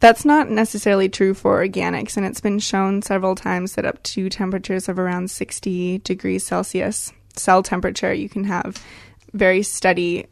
That's 0.00 0.24
not 0.24 0.50
necessarily 0.50 1.08
true 1.08 1.32
for 1.32 1.64
organics, 1.64 2.16
and 2.16 2.26
it's 2.26 2.40
been 2.40 2.58
shown 2.58 3.02
several 3.02 3.34
times 3.34 3.74
that 3.74 3.84
up 3.84 4.02
to 4.02 4.28
temperatures 4.28 4.88
of 4.88 4.98
around 4.98 5.30
60 5.30 5.98
degrees 5.98 6.44
Celsius 6.44 7.12
cell 7.36 7.62
temperature, 7.62 8.12
you 8.12 8.28
can 8.28 8.44
have 8.44 8.84
very 9.32 9.62
steady 9.62 10.26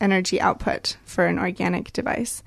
energy 0.00 0.40
output 0.40 0.96
for 1.04 1.26
an 1.26 1.38
organic 1.38 1.92
device. 1.92 2.42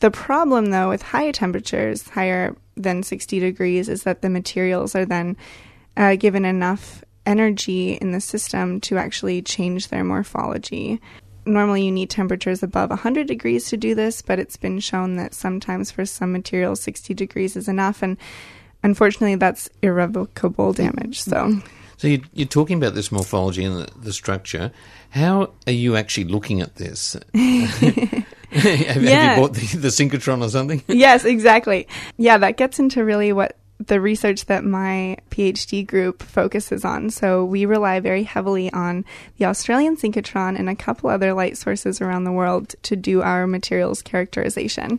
The 0.00 0.10
problem, 0.10 0.66
though, 0.66 0.88
with 0.88 1.02
higher 1.02 1.32
temperatures, 1.32 2.08
higher 2.08 2.56
than 2.76 3.02
60 3.02 3.40
degrees, 3.40 3.88
is 3.88 4.02
that 4.04 4.22
the 4.22 4.30
materials 4.30 4.94
are 4.94 5.04
then 5.04 5.36
uh, 5.96 6.16
given 6.16 6.44
enough 6.44 7.04
energy 7.24 7.94
in 7.94 8.12
the 8.12 8.20
system 8.20 8.80
to 8.80 8.96
actually 8.96 9.42
change 9.42 9.88
their 9.88 10.04
morphology. 10.04 11.00
normally 11.44 11.84
you 11.84 11.92
need 11.92 12.10
temperatures 12.10 12.62
above 12.62 12.90
100 12.90 13.26
degrees 13.26 13.68
to 13.68 13.76
do 13.76 13.94
this, 13.94 14.20
but 14.20 14.38
it's 14.38 14.56
been 14.56 14.80
shown 14.80 15.16
that 15.16 15.32
sometimes 15.34 15.90
for 15.90 16.04
some 16.04 16.32
materials 16.32 16.80
60 16.80 17.14
degrees 17.14 17.56
is 17.56 17.68
enough 17.68 18.02
and 18.02 18.16
unfortunately 18.82 19.36
that's 19.36 19.68
irrevocable 19.82 20.72
damage. 20.72 21.22
So 21.22 21.60
So 21.98 22.08
you, 22.08 22.22
you're 22.34 22.46
talking 22.46 22.76
about 22.76 22.94
this 22.94 23.10
morphology 23.10 23.64
and 23.64 23.78
the, 23.78 23.98
the 23.98 24.12
structure. 24.12 24.70
How 25.10 25.52
are 25.66 25.72
you 25.72 25.96
actually 25.96 26.24
looking 26.24 26.60
at 26.60 26.76
this? 26.76 27.16
have, 28.56 29.02
have 29.02 29.02
you 29.02 29.42
bought 29.42 29.54
the, 29.54 29.76
the 29.78 29.88
synchrotron 29.88 30.44
or 30.44 30.48
something? 30.48 30.82
yes, 30.88 31.24
exactly. 31.24 31.86
Yeah, 32.16 32.38
that 32.38 32.56
gets 32.56 32.78
into 32.78 33.04
really 33.04 33.32
what 33.32 33.56
the 33.78 34.00
research 34.00 34.46
that 34.46 34.64
my 34.64 35.18
PhD 35.30 35.86
group 35.86 36.22
focuses 36.22 36.84
on. 36.84 37.10
So 37.10 37.44
we 37.44 37.66
rely 37.66 38.00
very 38.00 38.22
heavily 38.22 38.72
on 38.72 39.04
the 39.36 39.44
Australian 39.44 39.96
synchrotron 39.96 40.58
and 40.58 40.68
a 40.68 40.74
couple 40.74 41.10
other 41.10 41.34
light 41.34 41.58
sources 41.58 42.00
around 42.00 42.24
the 42.24 42.32
world 42.32 42.74
to 42.84 42.96
do 42.96 43.22
our 43.22 43.46
materials 43.46 44.00
characterization. 44.00 44.98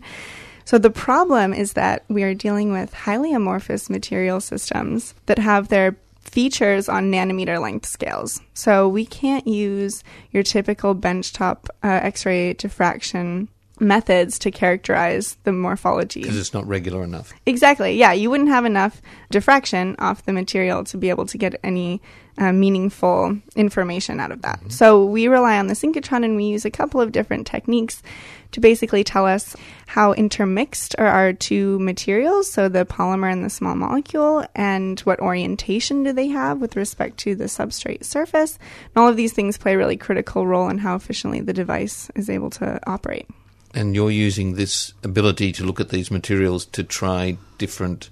So 0.63 0.77
the 0.77 0.89
problem 0.89 1.53
is 1.53 1.73
that 1.73 2.03
we 2.07 2.23
are 2.23 2.33
dealing 2.33 2.71
with 2.71 2.93
highly 2.93 3.33
amorphous 3.33 3.89
material 3.89 4.41
systems 4.41 5.13
that 5.25 5.39
have 5.39 5.69
their 5.69 5.95
features 6.29 6.89
on 6.89 7.12
nanometer 7.12 7.62
length 7.62 7.86
scales. 7.86 8.41
So 8.53 8.88
we 8.88 9.05
can't 9.05 9.48
use 9.48 10.03
your 10.31 10.43
typical 10.43 10.96
benchtop 10.96 11.67
uh, 11.84 12.00
X-ray 12.03 12.53
diffraction 12.53 13.50
methods 13.79 14.39
to 14.39 14.51
characterize 14.51 15.38
the 15.43 15.51
morphology. 15.51 16.22
Because 16.22 16.38
it's 16.38 16.53
not 16.53 16.67
regular 16.67 17.03
enough. 17.03 17.34
Exactly. 17.46 17.98
Yeah, 17.98 18.13
you 18.13 18.29
wouldn't 18.29 18.50
have 18.50 18.65
enough 18.65 19.01
diffraction 19.31 19.96
off 20.00 20.25
the 20.25 20.34
material 20.34 20.84
to 20.86 20.98
be 20.98 21.10
able 21.10 21.25
to 21.27 21.38
get 21.38 21.60
any 21.63 22.01
uh, 22.38 22.51
meaningful 22.51 23.38
information 23.55 24.19
out 24.19 24.31
of 24.31 24.43
that. 24.43 24.60
So 24.72 25.03
we 25.05 25.27
rely 25.27 25.57
on 25.57 25.67
the 25.67 25.74
synchrotron 25.74 26.24
and 26.24 26.36
we 26.36 26.46
use 26.46 26.65
a 26.65 26.72
couple 26.72 27.01
of 27.01 27.12
different 27.12 27.48
techniques 27.48 28.03
to 28.51 28.60
basically 28.60 29.03
tell 29.03 29.25
us 29.25 29.55
how 29.88 30.13
intermixed 30.13 30.96
are 30.98 31.07
our 31.07 31.34
two 31.34 31.79
materials, 31.79 32.50
so 32.50 32.69
the 32.69 32.86
polymer 32.86 33.31
and 33.31 33.43
the 33.43 33.50
small 33.50 33.75
molecule, 33.75 34.46
and 34.55 35.00
what 35.01 35.19
orientation 35.19 36.03
do 36.03 36.13
they 36.13 36.27
have 36.27 36.60
with 36.60 36.75
respect 36.75 37.17
to 37.17 37.36
the 37.36 37.46
substrate 37.46 38.05
surface. 38.05 38.57
And 38.96 39.03
all 39.03 39.10
of 39.10 39.17
these 39.17 39.34
things 39.34 39.57
play 39.57 39.74
a 39.74 39.77
really 39.77 39.98
critical 39.98 40.48
role 40.48 40.69
in 40.69 40.77
how 40.77 40.96
efficiently 40.96 41.41
the 41.41 41.53
device 41.53 42.10
is 42.15 42.29
able 42.29 42.50
to 42.51 42.79
operate. 42.89 43.27
And 43.74 43.95
you're 43.95 44.12
using 44.12 44.53
this 44.53 44.93
ability 45.03 45.51
to 45.53 45.63
look 45.63 45.79
at 45.79 45.89
these 45.89 46.09
materials 46.09 46.65
to 46.67 46.83
try 46.83 47.38
different 47.57 48.09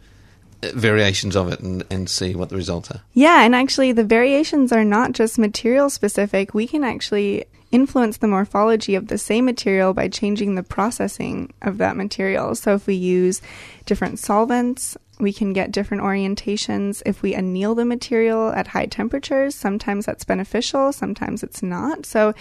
uh, 0.61 0.69
variations 0.75 1.35
of 1.35 1.51
it 1.51 1.59
and, 1.59 1.83
and 1.89 2.09
see 2.09 2.35
what 2.35 2.49
the 2.49 2.55
results 2.55 2.91
are. 2.91 3.01
Yeah, 3.13 3.43
and 3.43 3.55
actually, 3.55 3.91
the 3.91 4.03
variations 4.03 4.71
are 4.71 4.83
not 4.83 5.13
just 5.13 5.39
material 5.39 5.89
specific. 5.89 6.53
We 6.53 6.67
can 6.67 6.83
actually 6.83 7.45
influence 7.71 8.17
the 8.17 8.27
morphology 8.27 8.95
of 8.95 9.07
the 9.07 9.17
same 9.17 9.45
material 9.45 9.93
by 9.93 10.07
changing 10.07 10.55
the 10.55 10.63
processing 10.63 11.53
of 11.61 11.77
that 11.79 11.97
material. 11.97 12.55
So, 12.55 12.75
if 12.75 12.87
we 12.87 12.95
use 12.95 13.41
different 13.85 14.19
solvents, 14.19 14.97
we 15.19 15.31
can 15.31 15.53
get 15.53 15.71
different 15.71 16.03
orientations. 16.03 17.01
If 17.05 17.21
we 17.21 17.33
anneal 17.33 17.75
the 17.75 17.85
material 17.85 18.49
at 18.49 18.67
high 18.67 18.87
temperatures, 18.87 19.55
sometimes 19.55 20.05
that's 20.05 20.23
beneficial, 20.23 20.91
sometimes 20.91 21.43
it's 21.43 21.63
not. 21.63 22.05
So, 22.05 22.33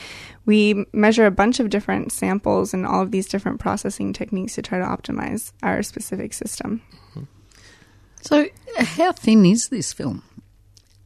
we 0.47 0.85
measure 0.93 1.26
a 1.26 1.31
bunch 1.31 1.61
of 1.61 1.71
different 1.71 2.12
samples 2.12 2.75
and 2.75 2.87
all 2.87 3.02
of 3.02 3.11
these 3.11 3.28
different 3.28 3.61
processing 3.61 4.12
techniques 4.12 4.54
to 4.54 4.62
try 4.62 4.78
to 4.78 4.85
optimize 4.85 5.52
our 5.62 5.83
specific 5.83 6.33
system. 6.33 6.83
So, 8.23 8.49
how 8.76 9.12
thin 9.12 9.45
is 9.45 9.69
this 9.69 9.93
film? 9.93 10.23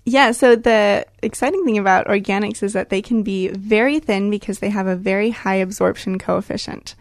Yeah, 0.09 0.31
so 0.33 0.57
the 0.57 1.05
exciting 1.23 1.67
thing 1.67 1.77
about 1.77 2.07
organics 2.07 2.63
is 2.63 2.73
that 2.73 2.89
they 2.89 3.03
can 3.03 3.23
be 3.23 3.49
very 3.49 3.99
thin 3.99 4.31
because 4.31 4.61
they 4.61 4.71
have 4.71 4.87
a 4.87 4.97
very 4.97 5.29
high 5.29 5.57
absorption 5.57 6.19
coefficient. 6.19 6.95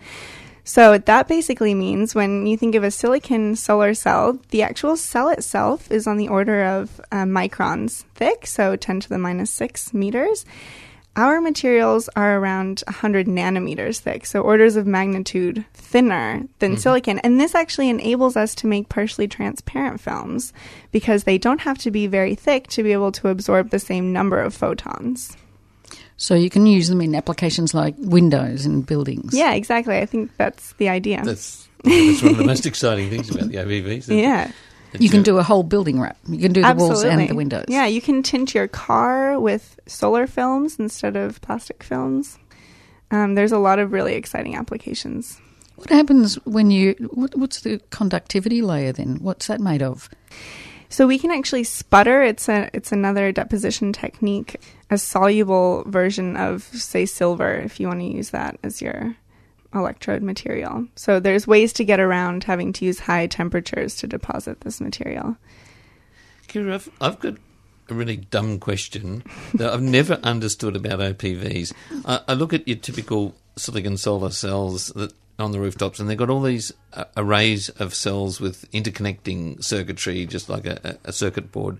So 0.67 0.97
that 0.97 1.29
basically 1.29 1.74
means 1.74 2.13
when 2.13 2.45
you 2.45 2.57
think 2.57 2.75
of 2.75 2.83
a 2.83 2.91
silicon 2.91 3.55
solar 3.55 3.93
cell, 3.93 4.38
the 4.50 4.63
actual 4.63 4.97
cell 4.97 5.29
itself 5.29 5.89
is 5.89 6.05
on 6.05 6.17
the 6.17 6.27
order 6.27 6.65
of 6.65 7.00
uh, 7.09 7.24
microns 7.24 8.03
thick, 8.15 8.45
so 8.45 8.75
10 8.75 9.00
to 9.00 9.09
the 9.09 9.17
minus 9.17 9.50
6 9.51 9.93
meters. 9.93 10.45
Our 11.15 11.39
materials 11.39 12.09
are 12.17 12.38
around 12.38 12.83
100 12.86 13.27
nanometers 13.27 14.00
thick, 14.00 14.25
so 14.25 14.41
orders 14.41 14.75
of 14.75 14.86
magnitude 14.86 15.63
thinner 15.74 16.43
than 16.59 16.75
silicon. 16.75 17.19
And 17.19 17.39
this 17.39 17.55
actually 17.55 17.88
enables 17.88 18.36
us 18.36 18.53
to 18.55 18.67
make 18.67 18.89
partially 18.89 19.29
transparent 19.29 20.01
films 20.01 20.51
because 20.91 21.24
they 21.24 21.38
don't 21.38 21.62
have 21.62 21.77
to 21.77 21.91
be 21.91 22.07
very 22.07 22.36
thick 22.36 22.67
to 22.71 22.83
be 22.83 22.91
able 22.91 23.13
to 23.13 23.29
absorb 23.29 23.69
the 23.69 23.79
same 23.79 24.12
number 24.12 24.41
of 24.41 24.53
photons. 24.53 25.38
So 26.17 26.33
you 26.33 26.50
can 26.50 26.65
use 26.65 26.89
them 26.89 27.00
in 27.01 27.13
applications 27.15 27.74
like 27.74 27.95
windows 27.97 28.65
and 28.65 28.86
buildings. 28.86 29.33
Yeah, 29.33 29.53
exactly. 29.53 29.97
I 29.97 30.05
think 30.05 30.36
that's 30.38 30.74
the 30.74 30.89
idea. 30.89 31.21
That's, 31.24 31.67
that's 31.83 32.24
one 32.24 32.31
of 32.31 32.38
the 32.38 32.43
most 32.43 32.65
exciting 32.65 33.09
things 33.09 33.29
about 33.29 33.50
the 33.50 33.57
OPVs. 33.57 34.07
yeah. 34.07 34.51
You 35.00 35.09
can 35.09 35.21
do 35.21 35.38
a 35.38 35.43
whole 35.43 35.63
building 35.63 36.00
wrap. 36.00 36.17
You 36.27 36.39
can 36.39 36.53
do 36.53 36.63
the 36.63 36.74
walls 36.74 37.03
and 37.03 37.29
the 37.29 37.36
windows. 37.36 37.65
Yeah, 37.67 37.86
you 37.86 38.01
can 38.01 38.24
tint 38.24 38.55
your 38.55 38.67
car 38.67 39.39
with 39.39 39.79
solar 39.86 40.25
films 40.25 40.79
instead 40.79 41.15
of 41.15 41.39
plastic 41.41 41.83
films. 41.83 42.39
Um, 43.12 43.36
there's 43.36 43.51
a 43.51 43.59
lot 43.59 43.79
of 43.79 43.91
really 43.91 44.15
exciting 44.15 44.55
applications. 44.55 45.39
What 45.75 45.89
happens 45.89 46.36
when 46.45 46.71
you? 46.71 46.95
What, 47.12 47.36
what's 47.36 47.62
the 47.62 47.79
conductivity 47.91 48.62
layer 48.62 48.91
then? 48.91 49.17
What's 49.21 49.47
that 49.47 49.59
made 49.59 49.83
of? 49.83 50.09
So 50.89 51.06
we 51.06 51.20
can 51.20 51.32
actually 51.32 51.63
sputter. 51.63 52.24
It's 52.24 52.48
a 52.48 52.70
it's 52.74 52.91
another 52.91 53.32
deposition 53.32 53.94
technique, 53.94 54.60
a 54.89 54.98
soluble 54.98 55.84
version 55.88 56.38
of 56.38 56.63
say 56.63 57.06
silver, 57.06 57.56
if 57.56 57.79
you 57.79 57.88
want 57.88 58.00
to 58.00 58.06
use 58.06 58.29
that 58.29 58.58
as 58.63 58.82
your 58.82 59.15
electrode 59.74 60.24
material. 60.24 60.88
So 60.96 61.20
there's 61.20 61.46
ways 61.46 61.74
to 61.74 61.86
get 61.86 62.00
around 62.00 62.44
having 62.46 62.74
to 62.74 62.86
use 62.86 63.00
high 63.00 63.27
temperatures 63.27 63.96
to 63.98 64.08
deposit 64.08 64.62
this 64.62 64.79
material. 64.79 65.38
Kira, 66.48 66.75
I've, 66.75 66.89
I've 67.01 67.20
got 67.20 67.36
a 67.89 67.94
really 67.94 68.17
dumb 68.17 68.60
question 68.60 69.24
that 69.56 69.74
I've 69.74 69.82
never 69.82 70.15
understood 70.24 70.75
about 70.75 71.00
OPVs. 71.00 71.74
I, 72.06 72.22
I 72.29 72.34
look 72.34 72.53
at 72.53 72.67
your 72.67 72.77
typical 72.77 73.36
silicon 73.58 73.98
solar 73.98 74.29
cells 74.29 74.88
that 74.96 75.13
on 75.39 75.51
the 75.51 75.60
rooftops, 75.60 76.00
and 76.00 76.10
they've 76.10 76.17
got 76.17 76.29
all 76.29 76.41
these 76.41 76.74
uh, 76.94 77.06
arrays 77.15 77.70
of 77.70 77.94
cells 77.94 78.39
with 78.39 78.70
interconnecting 78.72 79.63
circuitry, 79.63 80.25
just 80.25 80.50
like 80.50 80.65
a, 80.65 80.98
a 81.03 81.13
circuit 81.13 81.51
board. 81.51 81.79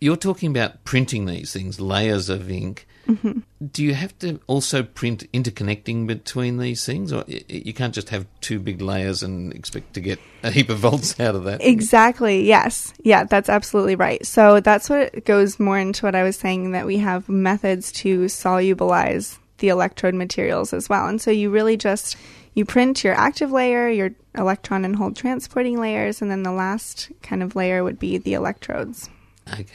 You're 0.00 0.16
talking 0.16 0.50
about 0.50 0.84
printing 0.84 1.24
these 1.24 1.52
things, 1.52 1.80
layers 1.80 2.28
of 2.28 2.50
ink. 2.50 2.86
Mm-hmm. 3.08 3.38
Do 3.66 3.82
you 3.82 3.94
have 3.94 4.16
to 4.18 4.40
also 4.46 4.82
print 4.82 5.30
interconnecting 5.32 6.06
between 6.06 6.58
these 6.58 6.84
things, 6.84 7.12
or 7.12 7.24
you 7.26 7.72
can't 7.72 7.94
just 7.94 8.10
have 8.10 8.26
two 8.40 8.60
big 8.60 8.82
layers 8.82 9.22
and 9.22 9.52
expect 9.54 9.94
to 9.94 10.00
get 10.00 10.18
a 10.42 10.50
heap 10.50 10.68
of 10.68 10.78
volts 10.78 11.18
out 11.20 11.34
of 11.34 11.44
that? 11.44 11.64
Exactly. 11.64 12.46
Yes. 12.46 12.92
Yeah, 13.02 13.24
that's 13.24 13.48
absolutely 13.48 13.96
right. 13.96 14.24
So 14.26 14.60
that's 14.60 14.90
what 14.90 15.24
goes 15.24 15.58
more 15.58 15.78
into 15.78 16.04
what 16.04 16.14
I 16.14 16.24
was 16.24 16.36
saying 16.36 16.72
that 16.72 16.86
we 16.86 16.98
have 16.98 17.28
methods 17.28 17.90
to 17.92 18.24
solubilize 18.24 19.38
the 19.58 19.68
electrode 19.68 20.14
materials 20.14 20.72
as 20.72 20.88
well. 20.88 21.06
And 21.06 21.20
so 21.20 21.30
you 21.30 21.50
really 21.50 21.76
just 21.76 22.16
you 22.56 22.64
print 22.64 23.04
your 23.04 23.14
active 23.14 23.52
layer, 23.52 23.88
your 23.88 24.10
electron 24.34 24.84
and 24.84 24.96
hole 24.96 25.12
transporting 25.12 25.78
layers, 25.78 26.22
and 26.22 26.30
then 26.30 26.42
the 26.42 26.50
last 26.50 27.12
kind 27.22 27.42
of 27.42 27.54
layer 27.54 27.84
would 27.84 27.98
be 27.98 28.16
the 28.16 28.32
electrodes. 28.32 29.10
Okay. 29.52 29.66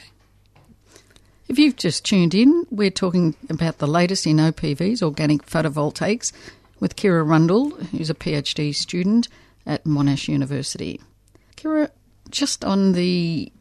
If 1.48 1.60
you've 1.60 1.76
just 1.76 2.04
tuned 2.04 2.34
in, 2.34 2.66
we're 2.70 2.90
talking 2.90 3.36
about 3.48 3.78
the 3.78 3.86
latest 3.86 4.26
in 4.26 4.38
OPVs, 4.38 5.00
organic 5.00 5.46
photovoltaics, 5.46 6.32
with 6.80 6.96
Kira 6.96 7.26
Rundle, 7.26 7.70
who's 7.70 8.10
a 8.10 8.14
PhD 8.14 8.74
student 8.74 9.28
at 9.64 9.84
Monash 9.84 10.26
University. 10.26 11.00
Kira, 11.56 11.88
just 12.30 12.64
on 12.64 12.92
the 12.92 13.52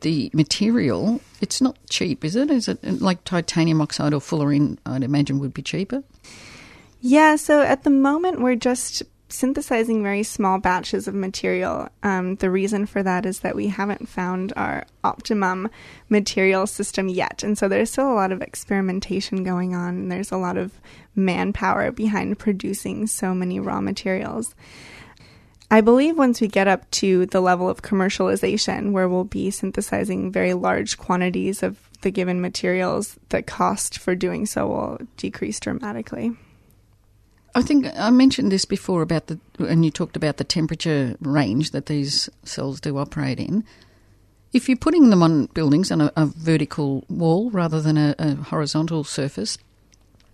the 0.00 0.30
material, 0.34 1.20
it's 1.40 1.60
not 1.60 1.78
cheap, 1.88 2.24
is 2.24 2.34
it? 2.34 2.50
Is 2.50 2.66
it 2.66 2.82
like 3.00 3.22
titanium 3.22 3.80
oxide 3.80 4.12
or 4.12 4.20
fullerene? 4.20 4.78
I'd 4.84 5.04
imagine 5.04 5.38
would 5.38 5.54
be 5.54 5.62
cheaper. 5.62 6.02
Yeah, 7.00 7.36
so 7.36 7.62
at 7.62 7.84
the 7.84 7.90
moment 7.90 8.40
we're 8.40 8.56
just 8.56 9.02
synthesizing 9.28 10.02
very 10.02 10.22
small 10.22 10.58
batches 10.58 11.08
of 11.08 11.14
material. 11.14 11.88
Um, 12.02 12.36
the 12.36 12.50
reason 12.50 12.86
for 12.86 13.02
that 13.02 13.26
is 13.26 13.40
that 13.40 13.56
we 13.56 13.68
haven't 13.68 14.08
found 14.08 14.52
our 14.56 14.86
optimum 15.02 15.68
material 16.08 16.66
system 16.66 17.08
yet. 17.08 17.42
And 17.42 17.58
so 17.58 17.68
there's 17.68 17.90
still 17.90 18.10
a 18.10 18.14
lot 18.14 18.32
of 18.32 18.40
experimentation 18.40 19.42
going 19.42 19.74
on, 19.74 19.88
and 19.96 20.12
there's 20.12 20.30
a 20.30 20.36
lot 20.36 20.56
of 20.56 20.72
manpower 21.14 21.90
behind 21.90 22.38
producing 22.38 23.06
so 23.06 23.34
many 23.34 23.58
raw 23.58 23.80
materials. 23.80 24.54
I 25.68 25.80
believe 25.80 26.16
once 26.16 26.40
we 26.40 26.46
get 26.46 26.68
up 26.68 26.88
to 26.92 27.26
the 27.26 27.40
level 27.40 27.68
of 27.68 27.82
commercialization, 27.82 28.92
where 28.92 29.08
we'll 29.08 29.24
be 29.24 29.50
synthesizing 29.50 30.30
very 30.30 30.54
large 30.54 30.96
quantities 30.96 31.64
of 31.64 31.90
the 32.02 32.12
given 32.12 32.40
materials, 32.40 33.18
the 33.30 33.42
cost 33.42 33.98
for 33.98 34.14
doing 34.14 34.46
so 34.46 34.68
will 34.68 34.98
decrease 35.16 35.58
dramatically. 35.58 36.36
I 37.56 37.62
think 37.62 37.86
I 37.96 38.10
mentioned 38.10 38.52
this 38.52 38.66
before 38.66 39.00
about 39.00 39.28
the, 39.28 39.40
and 39.58 39.82
you 39.82 39.90
talked 39.90 40.14
about 40.14 40.36
the 40.36 40.44
temperature 40.44 41.16
range 41.20 41.70
that 41.70 41.86
these 41.86 42.28
cells 42.44 42.82
do 42.82 42.98
operate 42.98 43.40
in. 43.40 43.64
If 44.52 44.68
you're 44.68 44.76
putting 44.76 45.08
them 45.08 45.22
on 45.22 45.46
buildings 45.46 45.90
on 45.90 46.02
a, 46.02 46.12
a 46.16 46.26
vertical 46.26 47.04
wall 47.08 47.50
rather 47.50 47.80
than 47.80 47.96
a, 47.96 48.14
a 48.18 48.34
horizontal 48.34 49.04
surface, 49.04 49.56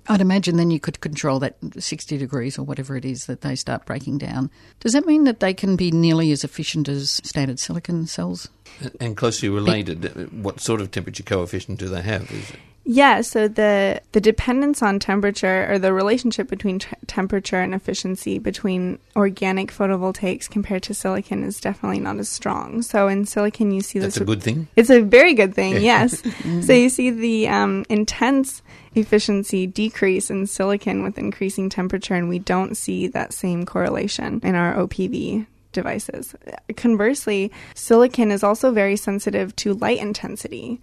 I'd 0.09 0.21
imagine 0.21 0.57
then 0.57 0.73
you 0.73 0.81
could 0.81 1.01
control 1.01 1.39
that 1.39 1.55
60 1.79 2.19
degrees 2.19 2.59
or 2.59 2.65
whatever 2.65 2.97
it 2.97 3.05
is 3.05 3.27
that 3.27 3.43
they 3.43 3.55
start 3.55 3.87
breaking 3.87 4.19
down. 4.19 4.51
Does 4.81 4.95
that 4.95 5.07
mean 5.07 5.23
that 5.23 5.39
they 5.39 5.55
can 5.55 5.77
be 5.77 5.93
nearly 5.93 6.33
as 6.33 6.43
efficient 6.43 6.89
as 6.89 7.21
standard 7.23 7.61
silicon 7.61 8.09
cells? 8.09 8.49
And 9.01 9.17
closely 9.17 9.49
related, 9.49 10.43
what 10.43 10.61
sort 10.61 10.81
of 10.81 10.91
temperature 10.91 11.23
coefficient 11.23 11.79
do 11.79 11.89
they 11.89 12.03
have? 12.03 12.29
Yeah, 12.85 13.21
so 13.21 13.47
the 13.47 14.03
the 14.11 14.21
dependence 14.21 14.83
on 14.83 14.99
temperature 14.99 15.71
or 15.71 15.79
the 15.79 15.93
relationship 15.93 16.49
between 16.49 16.81
t- 16.81 16.89
temperature 17.07 17.61
and 17.61 17.75
efficiency 17.75 18.41
between 18.41 18.99
organic 19.15 19.71
photovoltaics 19.71 20.51
compared 20.51 20.83
to 20.85 20.95
silicon 20.95 21.45
is 21.45 21.61
definitely 21.61 22.01
not 22.01 22.19
as 22.19 22.29
strong. 22.29 22.83
So 22.83 23.07
in 23.07 23.25
silicon, 23.25 23.71
you 23.71 23.83
see 23.83 24.01
That's 24.01 24.17
this. 24.17 24.23
a 24.23 24.25
good 24.25 24.43
thing. 24.43 24.67
It's 24.75 24.91
a 24.91 25.01
very 25.01 25.35
good 25.35 25.55
thing, 25.55 25.81
yes. 25.81 26.23
so 26.67 26.73
you 26.73 26.89
see 26.89 27.11
the 27.11 27.49
um, 27.49 27.85
intense 27.89 28.63
efficiency 28.95 29.67
decrease 29.69 30.29
in 30.29 30.49
silicon 30.49 31.05
with 31.05 31.19
increasing 31.19 31.69
temperature, 31.69 32.15
and 32.15 32.29
we 32.29 32.41
don't 32.41 32.77
see 32.77 33.07
that 33.09 33.33
same 33.33 33.65
correlation 33.65 34.41
in 34.43 34.57
our 34.57 34.75
OPV 34.75 35.47
devices. 35.71 36.35
Conversely, 36.77 37.53
silicon 37.75 38.33
is 38.33 38.43
also 38.43 38.73
very 38.73 38.97
sensitive 38.97 39.55
to 39.57 39.75
light 39.75 39.99
intensity. 39.99 40.81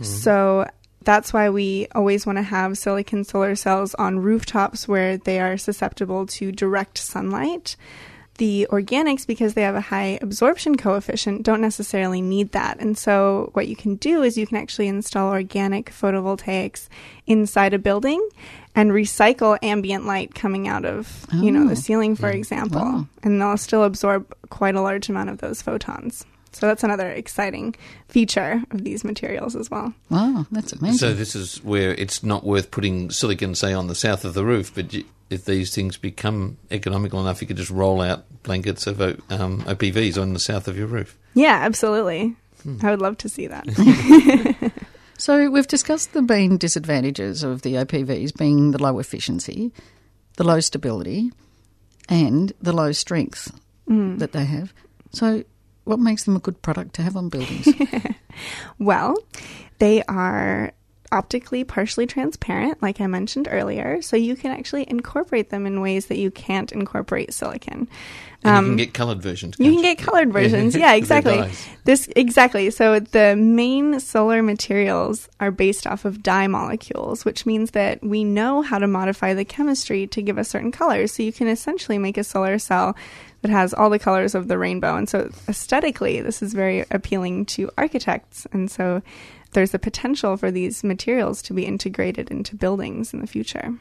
So 0.00 0.66
that's 1.04 1.32
why 1.32 1.50
we 1.50 1.86
always 1.94 2.24
want 2.26 2.38
to 2.38 2.42
have 2.42 2.78
silicon 2.78 3.24
solar 3.24 3.54
cells 3.56 3.94
on 3.94 4.18
rooftops 4.20 4.86
where 4.88 5.16
they 5.16 5.40
are 5.40 5.56
susceptible 5.56 6.26
to 6.26 6.52
direct 6.52 6.98
sunlight. 6.98 7.76
The 8.38 8.66
organics, 8.70 9.26
because 9.26 9.52
they 9.52 9.62
have 9.62 9.74
a 9.74 9.80
high 9.82 10.18
absorption 10.22 10.76
coefficient, 10.76 11.42
don't 11.42 11.60
necessarily 11.60 12.22
need 12.22 12.52
that. 12.52 12.80
And 12.80 12.96
so, 12.96 13.50
what 13.52 13.68
you 13.68 13.76
can 13.76 13.96
do 13.96 14.22
is 14.22 14.38
you 14.38 14.46
can 14.46 14.56
actually 14.56 14.88
install 14.88 15.30
organic 15.32 15.90
photovoltaics 15.90 16.88
inside 17.26 17.74
a 17.74 17.78
building 17.78 18.26
and 18.74 18.90
recycle 18.90 19.58
ambient 19.62 20.06
light 20.06 20.34
coming 20.34 20.66
out 20.66 20.86
of, 20.86 21.26
you 21.34 21.50
know, 21.52 21.64
Oh. 21.64 21.68
the 21.68 21.76
ceiling, 21.76 22.16
for 22.16 22.30
example. 22.30 22.80
Wow. 22.80 23.06
And 23.22 23.38
they'll 23.38 23.58
still 23.58 23.84
absorb 23.84 24.34
quite 24.48 24.76
a 24.76 24.80
large 24.80 25.10
amount 25.10 25.28
of 25.28 25.38
those 25.38 25.60
photons. 25.60 26.24
So, 26.52 26.66
that's 26.66 26.84
another 26.84 27.10
exciting 27.10 27.74
feature 28.08 28.62
of 28.70 28.84
these 28.84 29.04
materials 29.04 29.56
as 29.56 29.70
well. 29.70 29.94
Wow, 30.10 30.46
that's 30.50 30.72
amazing. 30.72 30.98
So 30.98 31.14
this 31.14 31.34
is 31.34 31.62
where 31.64 31.92
it's 31.94 32.22
not 32.22 32.44
worth 32.44 32.70
putting 32.70 33.10
silicon, 33.10 33.54
say, 33.54 33.72
on 33.72 33.86
the 33.86 33.94
south 33.94 34.24
of 34.24 34.34
the 34.34 34.44
roof, 34.44 34.74
but 34.74 34.94
if 35.30 35.44
these 35.44 35.74
things 35.74 35.96
become 35.96 36.58
economical 36.70 37.20
enough, 37.20 37.40
you 37.40 37.48
could 37.48 37.56
just 37.56 37.70
roll 37.70 38.00
out 38.02 38.24
blankets 38.42 38.86
of 38.86 39.00
O- 39.00 39.16
um, 39.30 39.62
OPVs 39.62 40.20
on 40.20 40.34
the 40.34 40.38
south 40.38 40.68
of 40.68 40.76
your 40.76 40.86
roof. 40.86 41.18
Yeah, 41.34 41.58
absolutely. 41.62 42.36
I 42.82 42.90
would 42.90 43.00
love 43.00 43.18
to 43.18 43.28
see 43.28 43.46
that. 43.48 44.72
So 45.22 45.48
we've 45.50 45.68
discussed 45.68 46.14
the 46.14 46.22
main 46.22 46.56
disadvantages 46.56 47.44
of 47.44 47.62
the 47.62 47.74
OPVs 47.74 48.36
being 48.36 48.72
the 48.72 48.82
low 48.82 48.98
efficiency, 48.98 49.70
the 50.36 50.42
low 50.42 50.58
stability, 50.58 51.30
and 52.08 52.52
the 52.60 52.72
low 52.72 52.90
strength 52.90 53.52
that 53.86 54.32
they 54.32 54.44
have. 54.44 54.72
So 55.12 55.44
what 55.84 55.98
makes 55.98 56.24
them 56.24 56.36
a 56.36 56.40
good 56.40 56.62
product 56.62 56.94
to 56.94 57.02
have 57.02 57.16
on 57.16 57.28
buildings? 57.28 57.68
well, 58.78 59.16
they 59.78 60.02
are 60.04 60.72
optically 61.12 61.62
partially 61.62 62.06
transparent, 62.06 62.82
like 62.82 63.00
I 63.00 63.06
mentioned 63.06 63.46
earlier, 63.50 64.02
so 64.02 64.16
you 64.16 64.34
can 64.34 64.50
actually 64.50 64.88
incorporate 64.88 65.50
them 65.50 65.66
in 65.66 65.80
ways 65.80 66.06
that 66.06 66.18
you 66.18 66.30
can't 66.30 66.72
incorporate 66.72 67.32
silicon. 67.32 67.88
And 68.44 68.56
Um, 68.56 68.64
you 68.64 68.70
can 68.70 68.76
get 68.76 68.94
coloured 68.94 69.22
versions. 69.22 69.56
You 69.58 69.72
can 69.72 69.82
get 69.82 69.98
colored 69.98 70.32
versions. 70.32 70.74
Yeah, 70.82 70.94
exactly. 70.94 71.48
This 71.84 72.08
exactly. 72.16 72.70
So 72.70 72.98
the 72.98 73.36
main 73.36 74.00
solar 74.00 74.42
materials 74.42 75.28
are 75.38 75.50
based 75.52 75.86
off 75.86 76.04
of 76.04 76.22
dye 76.22 76.48
molecules, 76.48 77.24
which 77.24 77.46
means 77.46 77.72
that 77.72 78.02
we 78.02 78.24
know 78.24 78.62
how 78.62 78.78
to 78.78 78.88
modify 78.88 79.34
the 79.34 79.44
chemistry 79.44 80.06
to 80.08 80.22
give 80.22 80.38
us 80.38 80.48
certain 80.48 80.72
colors. 80.72 81.12
So 81.12 81.22
you 81.22 81.32
can 81.32 81.46
essentially 81.46 81.98
make 81.98 82.16
a 82.16 82.24
solar 82.24 82.58
cell 82.58 82.96
that 83.42 83.50
has 83.50 83.74
all 83.74 83.90
the 83.90 83.98
colors 83.98 84.34
of 84.34 84.48
the 84.48 84.58
rainbow. 84.58 84.96
And 84.96 85.08
so 85.08 85.30
aesthetically, 85.48 86.20
this 86.20 86.42
is 86.42 86.54
very 86.54 86.84
appealing 86.90 87.46
to 87.46 87.70
architects. 87.76 88.46
And 88.52 88.70
so 88.70 89.02
there's 89.52 89.74
a 89.74 89.78
potential 89.78 90.36
for 90.36 90.50
these 90.50 90.82
materials 90.84 91.42
to 91.42 91.54
be 91.54 91.66
integrated 91.66 92.30
into 92.30 92.56
buildings 92.56 93.12
in 93.12 93.20
the 93.20 93.26
future. 93.26 93.74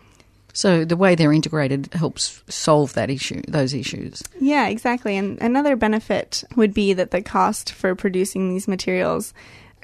so 0.53 0.83
the 0.83 0.97
way 0.97 1.15
they're 1.15 1.33
integrated 1.33 1.93
helps 1.93 2.43
solve 2.49 2.93
that 2.93 3.09
issue, 3.09 3.41
those 3.47 3.73
issues. 3.73 4.21
Yeah, 4.39 4.67
exactly. 4.67 5.17
And 5.17 5.39
another 5.41 5.75
benefit 5.75 6.43
would 6.55 6.73
be 6.73 6.93
that 6.93 7.11
the 7.11 7.21
cost 7.21 7.71
for 7.71 7.95
producing 7.95 8.49
these 8.49 8.67
materials 8.67 9.33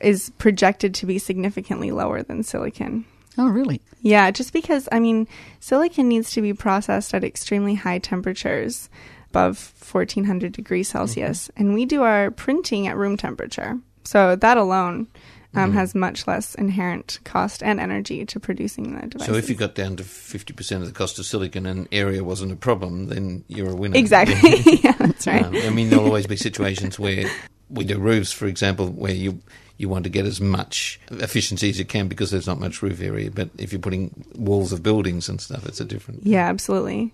is 0.02 0.32
projected 0.38 0.94
to 0.96 1.06
be 1.06 1.18
significantly 1.20 1.92
lower 1.92 2.22
than 2.22 2.44
silicon. 2.44 3.06
Oh, 3.38 3.48
really? 3.48 3.82
Yeah, 4.02 4.32
just 4.32 4.52
because, 4.52 4.90
I 4.92 5.00
mean, 5.00 5.28
silicon 5.60 6.08
needs 6.08 6.32
to 6.32 6.42
be 6.42 6.54
processed 6.54 7.14
at 7.14 7.24
extremely 7.24 7.76
high 7.76 8.00
temperatures, 8.00 8.90
above 9.30 9.74
1400 9.92 10.52
degrees 10.52 10.90
Celsius, 10.90 11.48
mm-hmm. 11.48 11.62
and 11.62 11.74
we 11.74 11.86
do 11.86 12.04
our 12.04 12.32
printing 12.32 12.88
at 12.88 12.98
room 12.98 13.18
temperature. 13.18 13.80
So 14.04 14.36
that 14.36 14.58
alone 14.58 15.08
um, 15.58 15.74
has 15.74 15.96
much 15.96 16.28
less 16.28 16.56
inherent 16.56 17.20
cost 17.24 17.64
and 17.64 17.80
energy 17.80 18.26
to 18.26 18.40
producing 18.40 18.96
the 18.96 19.08
device. 19.08 19.28
So 19.28 19.36
if 19.36 19.50
you 19.50 19.56
got 19.56 19.76
down 19.76 19.96
to 19.98 20.04
50% 20.04 20.76
of 20.78 20.86
the 20.86 20.92
cost 20.92 21.20
of 21.20 21.26
silicon 21.26 21.66
and 21.66 21.88
area 21.92 22.24
wasn't 22.24 22.52
a 22.52 22.56
problem, 22.56 23.08
then 23.08 23.44
you're 23.48 23.70
a 23.70 23.76
winner. 23.76 23.98
Exactly. 23.98 24.36
yeah, 24.84 24.94
that's 24.94 25.28
right. 25.28 25.44
Um, 25.44 25.56
I 25.56 25.70
mean, 25.70 25.90
there'll 25.90 26.06
always 26.06 26.28
be 26.28 26.36
situations 26.38 27.00
where 27.00 27.26
we 27.70 27.84
do 27.84 27.98
roofs, 28.00 28.32
for 28.32 28.46
example, 28.46 28.90
where 28.90 29.14
you 29.14 29.42
you 29.78 29.88
want 29.88 30.04
to 30.04 30.10
get 30.10 30.26
as 30.26 30.42
much 30.42 31.00
efficiency 31.12 31.70
as 31.70 31.78
you 31.78 31.86
can 31.86 32.08
because 32.08 32.32
there's 32.32 32.48
not 32.48 32.60
much 32.60 32.82
roof 32.82 33.00
area. 33.00 33.30
But 33.30 33.50
if 33.60 33.72
you're 33.72 33.80
putting 33.82 34.26
walls 34.36 34.74
of 34.74 34.82
buildings 34.82 35.30
and 35.30 35.40
stuff, 35.40 35.68
it's 35.68 35.80
a 35.80 35.86
different. 35.86 36.26
yeah, 36.26 36.48
absolutely. 36.48 37.14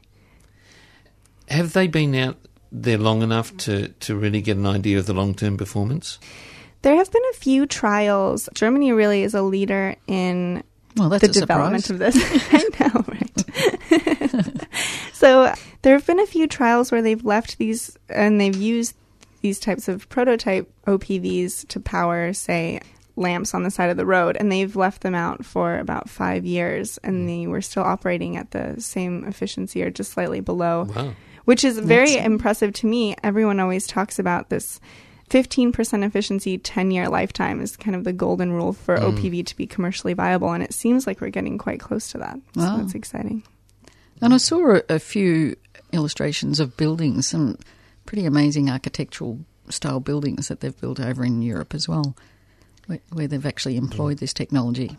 Have 1.50 1.74
they 1.74 1.88
been 1.88 2.16
out 2.16 2.38
there 2.72 2.98
long 2.98 3.22
enough 3.22 3.56
to, 3.58 3.90
to 3.90 4.16
really 4.16 4.42
get 4.42 4.56
an 4.58 4.66
idea 4.66 4.98
of 4.98 5.06
the 5.06 5.14
long 5.14 5.36
term 5.36 5.58
performance? 5.58 6.20
There 6.84 6.96
have 6.96 7.12
been 7.12 7.24
a 7.32 7.38
few 7.38 7.66
trials. 7.66 8.48
Germany 8.54 8.92
really 8.92 9.24
is 9.24 9.34
a 9.34 9.42
leader 9.42 9.96
in 10.06 10.64
Well, 10.96 11.10
that's 11.10 11.24
the 11.24 11.30
a 11.30 11.34
development 11.34 11.86
surprise. 11.86 12.16
of 12.16 12.24
this. 12.24 12.48
I 12.52 12.92
know, 12.94 13.06
right? 13.08 14.68
so 15.14 15.54
there 15.82 15.94
have 15.94 16.06
been 16.06 16.20
a 16.20 16.26
few 16.26 16.46
trials 16.48 16.92
where 16.92 17.02
they've 17.02 17.24
left 17.24 17.58
these 17.58 17.98
and 18.10 18.40
they've 18.40 18.56
used 18.56 18.96
these 19.42 19.60
types 19.60 19.88
of 19.88 20.08
prototype 20.10 20.70
OPVs 20.86 21.68
to 21.70 21.80
power, 21.80 22.32
say, 22.34 22.80
lamps 23.16 23.54
on 23.54 23.64
the 23.64 23.72
side 23.72 23.90
of 23.90 23.98
the 23.98 24.06
road, 24.06 24.36
and 24.40 24.52
they've 24.52 24.76
left 24.76 25.02
them 25.02 25.16
out 25.16 25.46
for 25.46 25.78
about 25.78 26.10
five 26.10 26.46
years, 26.46 26.98
and 27.04 27.22
hmm. 27.22 27.28
they 27.28 27.48
were 27.48 27.62
still 27.62 27.84
operating 27.84 28.38
at 28.38 28.52
the 28.52 28.80
same 28.80 29.24
efficiency 29.26 29.84
or 29.84 29.90
just 29.90 30.12
slightly 30.12 30.40
below 30.40 30.88
Wow. 30.96 31.14
which 31.46 31.64
is 31.64 31.78
very 31.78 32.18
impressive 32.18 32.74
to 32.74 32.88
me. 32.88 33.16
Everyone 33.24 33.60
always 33.60 33.86
talks 33.88 34.18
about 34.20 34.50
this 34.50 34.80
15% 35.34 36.06
efficiency 36.06 36.60
10 36.60 36.92
year 36.92 37.10
lifetime 37.10 37.60
is 37.60 37.76
kind 37.76 37.96
of 37.96 38.04
the 38.04 38.14
golden 38.14 38.52
rule 38.52 38.72
for 38.72 38.96
mm. 38.96 39.18
OPV 39.18 39.48
to 39.48 39.58
be 39.58 39.66
commercially 39.66 40.14
viable, 40.14 40.52
and 40.52 40.62
it 40.64 40.74
seems 40.74 41.08
like 41.08 41.20
we're 41.22 41.30
getting 41.30 41.58
quite 41.58 41.80
close 41.80 42.12
to 42.12 42.20
that. 42.20 42.40
So 42.54 42.62
Wow. 42.62 42.78
that's 42.78 42.94
exciting. 42.94 43.42
And 44.22 44.34
I 44.34 44.38
saw 44.38 44.76
a, 44.76 44.82
a 44.90 45.00
few 45.00 45.56
illustrations 45.92 46.60
of 46.60 46.78
buildings, 46.78 47.28
some 47.28 47.58
pretty 48.06 48.26
amazing 48.26 48.70
architectural 48.70 49.40
style 49.70 50.00
buildings 50.00 50.50
that 50.50 50.60
they've 50.60 50.80
built 50.80 51.00
over 51.00 51.26
in 51.26 51.42
Europe 51.42 51.74
as 51.74 51.90
well, 51.90 52.16
where, 52.86 53.00
where 53.12 53.28
they've 53.28 53.46
actually 53.46 53.76
employed 53.76 54.20
this 54.20 54.34
technology. 54.34 54.96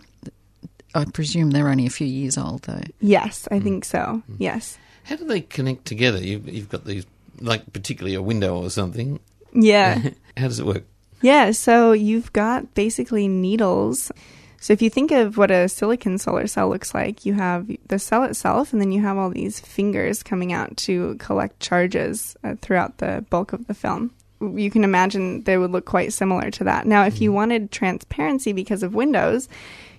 I 0.97 1.05
presume 1.05 1.53
they're 1.53 1.69
only 1.69 1.87
a 1.87 1.91
few 1.91 2.09
years 2.09 2.37
old, 2.37 2.63
though. 2.63 2.83
Yes, 3.01 3.47
I 3.53 3.61
mm. 3.61 3.63
think 3.63 3.85
so. 3.85 4.23
Mm. 4.29 4.37
Yes. 4.39 4.79
How 5.05 5.15
do 5.15 5.27
they 5.27 5.43
connect 5.43 5.85
together? 5.85 6.19
You've, 6.19 6.49
you've 6.49 6.69
got 6.69 6.85
these, 6.87 7.07
like 7.41 7.73
particularly 7.73 8.17
a 8.17 8.23
window 8.23 8.61
or 8.61 8.71
something. 8.71 9.21
Yeah. 9.55 10.11
How 10.37 10.49
does 10.49 10.61
it 10.61 10.67
work? 10.67 10.85
Yeah, 11.23 11.53
so 11.53 11.93
you've 11.93 12.33
got 12.33 12.75
basically 12.75 13.29
needles. 13.29 14.13
So 14.61 14.73
if 14.73 14.83
you 14.83 14.91
think 14.91 15.11
of 15.11 15.37
what 15.37 15.51
a 15.51 15.69
silicon 15.69 16.19
solar 16.19 16.47
cell 16.47 16.69
looks 16.69 16.95
like, 16.95 17.25
you 17.25 17.35
have 17.35 17.71
the 17.89 17.99
cell 17.99 18.25
itself, 18.25 18.73
and 18.73 18.81
then 18.81 18.93
you 18.93 19.01
have 19.03 19.17
all 19.17 19.31
these 19.31 19.61
fingers 19.61 20.23
coming 20.23 20.53
out 20.53 20.77
to 20.79 21.17
collect 21.17 21.61
charges 21.61 22.37
uh, 22.45 22.57
throughout 22.61 22.99
the 22.99 23.25
bulk 23.31 23.53
of 23.53 23.67
the 23.67 23.75
film. 23.75 24.11
You 24.41 24.71
can 24.71 24.85
imagine 24.85 25.45
they 25.45 25.57
would 25.57 25.71
look 25.71 25.87
quite 25.87 26.13
similar 26.13 26.51
to 26.51 26.65
that. 26.65 26.87
Now, 26.87 27.05
if 27.05 27.21
you 27.21 27.33
wanted 27.33 27.71
transparency 27.71 28.53
because 28.53 28.83
of 28.83 28.95
windows, 28.95 29.49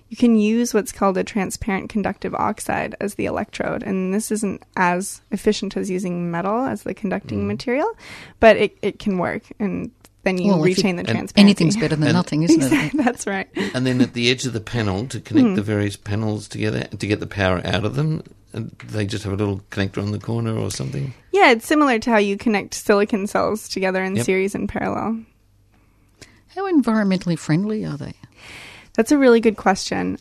you 0.08 0.16
can 0.16 0.36
use 0.36 0.72
what's 0.72 0.92
called 0.92 1.18
a 1.18 1.24
transparent 1.24 1.90
conductive 1.90 2.34
oxide 2.34 2.94
as 3.00 3.14
the 3.16 3.26
electrode. 3.26 3.82
And 3.82 4.14
this 4.14 4.30
isn't 4.30 4.62
as 4.76 5.20
efficient 5.32 5.76
as 5.76 5.90
using 5.90 6.30
metal 6.30 6.62
as 6.64 6.84
the 6.84 6.94
conducting 6.94 7.46
material, 7.48 7.90
but 8.40 8.56
it, 8.56 8.78
it 8.82 8.98
can 9.00 9.18
work. 9.18 9.42
And 9.58 9.90
then 10.22 10.38
you 10.38 10.52
Well, 10.52 10.64
if 10.64 10.70
you- 10.70 10.74
retain 10.76 10.96
the 10.96 11.02
transparency. 11.02 11.34
Anything's 11.40 11.76
better 11.76 11.96
than 11.96 12.04
And- 12.08 12.14
nothing, 12.14 12.42
isn't 12.44 12.72
it? 12.72 12.92
That's 13.04 13.26
right. 13.26 13.48
And 13.74 13.86
then 13.86 14.00
at 14.00 14.12
the 14.12 14.30
edge 14.30 14.44
of 14.46 14.52
the 14.52 14.60
panel 14.60 15.06
to 15.08 15.20
connect 15.20 15.46
Hmm. 15.48 15.54
the 15.54 15.62
various 15.62 15.96
panels 15.96 16.48
together 16.48 16.84
to 16.84 17.06
get 17.06 17.20
the 17.20 17.26
power 17.26 17.60
out 17.64 17.84
of 17.84 17.94
them, 17.96 18.22
and 18.52 18.70
they 18.86 19.06
just 19.06 19.24
have 19.24 19.32
a 19.32 19.36
little 19.36 19.60
connector 19.70 20.02
on 20.02 20.12
the 20.12 20.18
corner 20.18 20.56
or 20.56 20.70
something. 20.70 21.14
Yeah, 21.32 21.50
it's 21.50 21.66
similar 21.66 21.98
to 21.98 22.10
how 22.10 22.18
you 22.18 22.36
connect 22.36 22.74
silicon 22.74 23.26
cells 23.26 23.68
together 23.68 24.02
in 24.02 24.16
Yep. 24.16 24.24
series 24.24 24.54
and 24.54 24.68
parallel. 24.68 25.20
How 26.54 26.72
environmentally 26.72 27.38
friendly 27.38 27.84
are 27.84 27.96
they? 27.98 28.14
That's 28.96 29.12
a 29.12 29.18
really 29.18 29.40
good 29.40 29.56
question. 29.56 30.18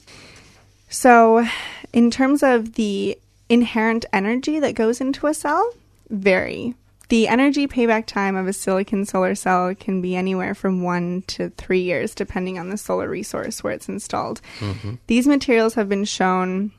So, 0.89 1.45
In 1.93 2.11
terms 2.11 2.43
of 2.43 2.73
the 2.73 3.17
inherent 3.47 4.03
energy 4.11 4.59
that 4.59 4.75
goes 4.75 4.99
into 4.99 5.27
a 5.27 5.33
cell, 5.33 5.71
vary. 6.09 6.73
The 7.07 7.27
energy 7.29 7.67
payback 7.67 8.05
time 8.05 8.35
of 8.35 8.47
a 8.47 8.53
silicon 8.53 9.05
solar 9.05 9.33
cell 9.35 9.73
can 9.75 10.01
be 10.01 10.15
anywhere 10.15 10.55
from 10.55 10.81
one 10.83 11.23
to 11.27 11.51
three 11.51 11.79
years, 11.81 12.13
depending 12.15 12.59
on 12.59 12.69
the 12.69 12.77
solar 12.77 13.07
resource 13.07 13.63
where 13.63 13.71
it's 13.71 13.87
installed. 13.87 14.41
Mhm. 14.59 14.97
These 15.07 15.25
materials 15.27 15.75
have 15.75 15.87
been 15.87 16.03
shown 16.03 16.71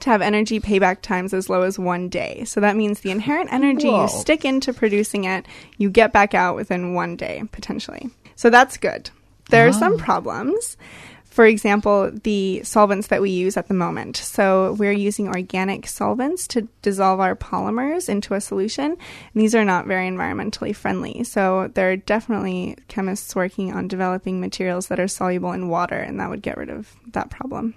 to 0.00 0.10
have 0.10 0.22
energy 0.22 0.58
payback 0.58 1.02
times 1.02 1.32
as 1.32 1.48
low 1.48 1.62
as 1.62 1.78
one 1.78 2.08
day. 2.08 2.42
So 2.46 2.60
that 2.60 2.74
means 2.76 3.00
the 3.00 3.10
inherent 3.12 3.52
energy 3.52 3.86
Whoa. 3.88 4.02
you 4.02 4.08
stick 4.08 4.44
into 4.44 4.72
producing 4.72 5.22
it, 5.24 5.46
you 5.78 5.88
get 5.88 6.12
back 6.12 6.34
out 6.34 6.56
within 6.56 6.94
one 6.94 7.14
day, 7.14 7.44
potentially. 7.52 8.10
So 8.34 8.50
that's 8.50 8.76
good. 8.76 9.10
There 9.50 9.68
are 9.68 9.72
some 9.72 9.94
Ah. 10.00 10.04
problems. 10.04 10.76
For 11.34 11.46
example, 11.46 12.12
the 12.22 12.62
solvents 12.62 13.08
that 13.08 13.20
we 13.20 13.30
use 13.30 13.56
at 13.56 13.66
the 13.66 13.74
moment. 13.74 14.18
So 14.18 14.74
we're 14.74 14.92
using 14.92 15.26
organic 15.26 15.88
solvents 15.88 16.46
to 16.46 16.68
dissolve 16.80 17.18
our 17.18 17.34
polymers 17.34 18.08
into 18.08 18.34
a 18.34 18.40
solution. 18.40 18.92
And 18.92 18.98
these 19.34 19.52
are 19.52 19.64
not 19.64 19.88
very 19.88 20.08
environmentally 20.08 20.76
friendly. 20.76 21.24
So 21.24 21.72
there 21.74 21.90
are 21.90 21.96
definitely 21.96 22.76
chemists 22.86 23.34
working 23.34 23.72
on 23.72 23.88
developing 23.88 24.40
materials 24.40 24.86
that 24.86 25.00
are 25.00 25.08
soluble 25.08 25.50
in 25.50 25.68
water, 25.68 25.96
and 25.96 26.20
that 26.20 26.30
would 26.30 26.40
get 26.40 26.56
rid 26.56 26.70
of 26.70 26.94
that 27.14 27.30
problem. 27.30 27.74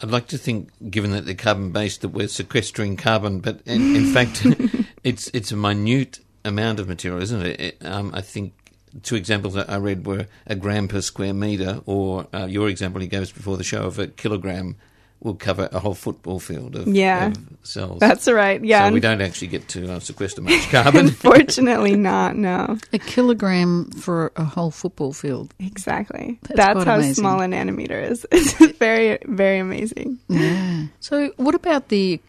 I'd 0.00 0.12
like 0.12 0.28
to 0.28 0.38
think, 0.38 0.70
given 0.88 1.10
that 1.10 1.26
they're 1.26 1.34
carbon 1.34 1.72
based, 1.72 2.02
that 2.02 2.10
we're 2.10 2.28
sequestering 2.28 2.96
carbon, 2.96 3.40
but 3.40 3.62
in, 3.66 3.96
in 3.96 4.12
fact, 4.12 4.46
it's 5.02 5.28
it's 5.34 5.50
a 5.50 5.56
minute 5.56 6.20
amount 6.44 6.78
of 6.78 6.86
material, 6.86 7.20
isn't 7.20 7.44
it? 7.44 7.60
it 7.60 7.84
um, 7.84 8.12
I 8.14 8.20
think 8.20 8.52
two 9.02 9.16
examples 9.16 9.54
that 9.54 9.68
I 9.70 9.76
read 9.76 10.06
were 10.06 10.26
a 10.46 10.54
gram 10.54 10.88
per 10.88 11.00
square 11.00 11.34
meter, 11.34 11.80
or 11.86 12.26
uh, 12.34 12.46
your 12.46 12.68
example 12.68 13.00
he 13.00 13.06
gave 13.08 13.22
us 13.22 13.32
before 13.32 13.56
the 13.56 13.64
show 13.64 13.84
of 13.84 13.98
a 13.98 14.06
kilogram 14.06 14.76
will 15.20 15.34
cover 15.34 15.66
a 15.72 15.78
whole 15.78 15.94
football 15.94 16.38
field 16.38 16.76
of, 16.76 16.86
Yeah. 16.86 17.28
of 17.28 17.38
cells. 17.62 18.00
That's 18.00 18.28
right, 18.28 18.62
yeah. 18.62 18.86
So 18.88 18.92
we 18.92 19.00
don't 19.00 19.22
actually 19.22 19.48
get 19.48 19.66
to 19.68 19.94
uh, 19.94 19.98
sequester 19.98 20.42
much 20.42 20.68
carbon. 20.70 21.06
Unfortunately, 21.06 21.96
not. 21.96 22.36
No. 22.36 22.76
A 22.92 22.98
kilogram 22.98 23.90
for 23.92 24.30
a 24.36 24.44
whole 24.44 24.70
football 24.70 25.14
field. 25.14 25.54
Exactly. 25.58 26.38
That's 26.42 26.56
That's, 26.56 26.84
how 26.84 26.96
amazing. 26.96 27.14
small 27.14 27.40
a 27.40 27.46
nanometer 27.46 28.10
is. 28.10 28.26
It's 28.32 28.52
very, 28.76 29.18
very 29.24 29.58
amazing. 29.58 30.18
Yeah. 30.28 30.84
So, 31.00 31.32
what 31.38 31.54
about 31.54 31.88
the? 31.88 32.20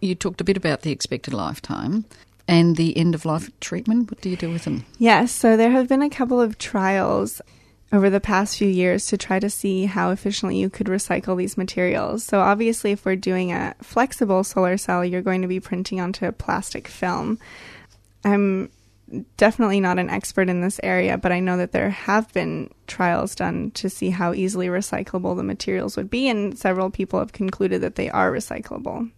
You 0.00 0.14
talked 0.14 0.40
a 0.40 0.44
bit 0.44 0.56
about 0.56 0.82
the 0.82 0.92
expected 0.92 1.34
lifetime 1.34 2.04
and 2.48 2.76
the 2.76 2.96
end 2.96 3.14
of 3.14 3.24
life 3.24 3.50
treatment. 3.60 4.10
What 4.10 4.20
do 4.20 4.30
you 4.30 4.36
do 4.36 4.50
with 4.50 4.64
them? 4.64 4.84
Yes, 4.98 5.32
so 5.32 5.56
there 5.56 5.70
have 5.70 5.88
been 5.88 6.02
a 6.02 6.10
couple 6.10 6.40
of 6.40 6.58
trials 6.58 7.40
over 7.92 8.10
the 8.10 8.20
past 8.20 8.58
few 8.58 8.68
years 8.68 9.06
to 9.06 9.16
try 9.16 9.38
to 9.38 9.48
see 9.48 9.86
how 9.86 10.10
efficiently 10.10 10.58
you 10.58 10.68
could 10.68 10.88
recycle 10.88 11.36
these 11.36 11.56
materials. 11.56 12.24
So, 12.24 12.40
obviously, 12.40 12.92
if 12.92 13.04
we're 13.04 13.16
doing 13.16 13.52
a 13.52 13.74
flexible 13.80 14.44
solar 14.44 14.76
cell, 14.76 15.04
you're 15.04 15.22
going 15.22 15.42
to 15.42 15.48
be 15.48 15.60
printing 15.60 16.00
onto 16.00 16.26
a 16.26 16.32
plastic 16.32 16.88
film. 16.88 17.38
I'm 18.24 18.70
definitely 19.36 19.78
not 19.78 19.98
an 19.98 20.10
expert 20.10 20.48
in 20.48 20.60
this 20.60 20.80
area, 20.82 21.16
but 21.16 21.30
I 21.30 21.38
know 21.38 21.56
that 21.58 21.70
there 21.72 21.90
have 21.90 22.32
been 22.32 22.70
trials 22.88 23.36
done 23.36 23.70
to 23.72 23.88
see 23.88 24.10
how 24.10 24.34
easily 24.34 24.66
recyclable 24.66 25.36
the 25.36 25.44
materials 25.44 25.96
would 25.96 26.10
be, 26.10 26.28
and 26.28 26.58
several 26.58 26.90
people 26.90 27.20
have 27.20 27.32
concluded 27.32 27.82
that 27.82 27.94
they 27.94 28.10
are 28.10 28.32
recyclable. 28.32 29.10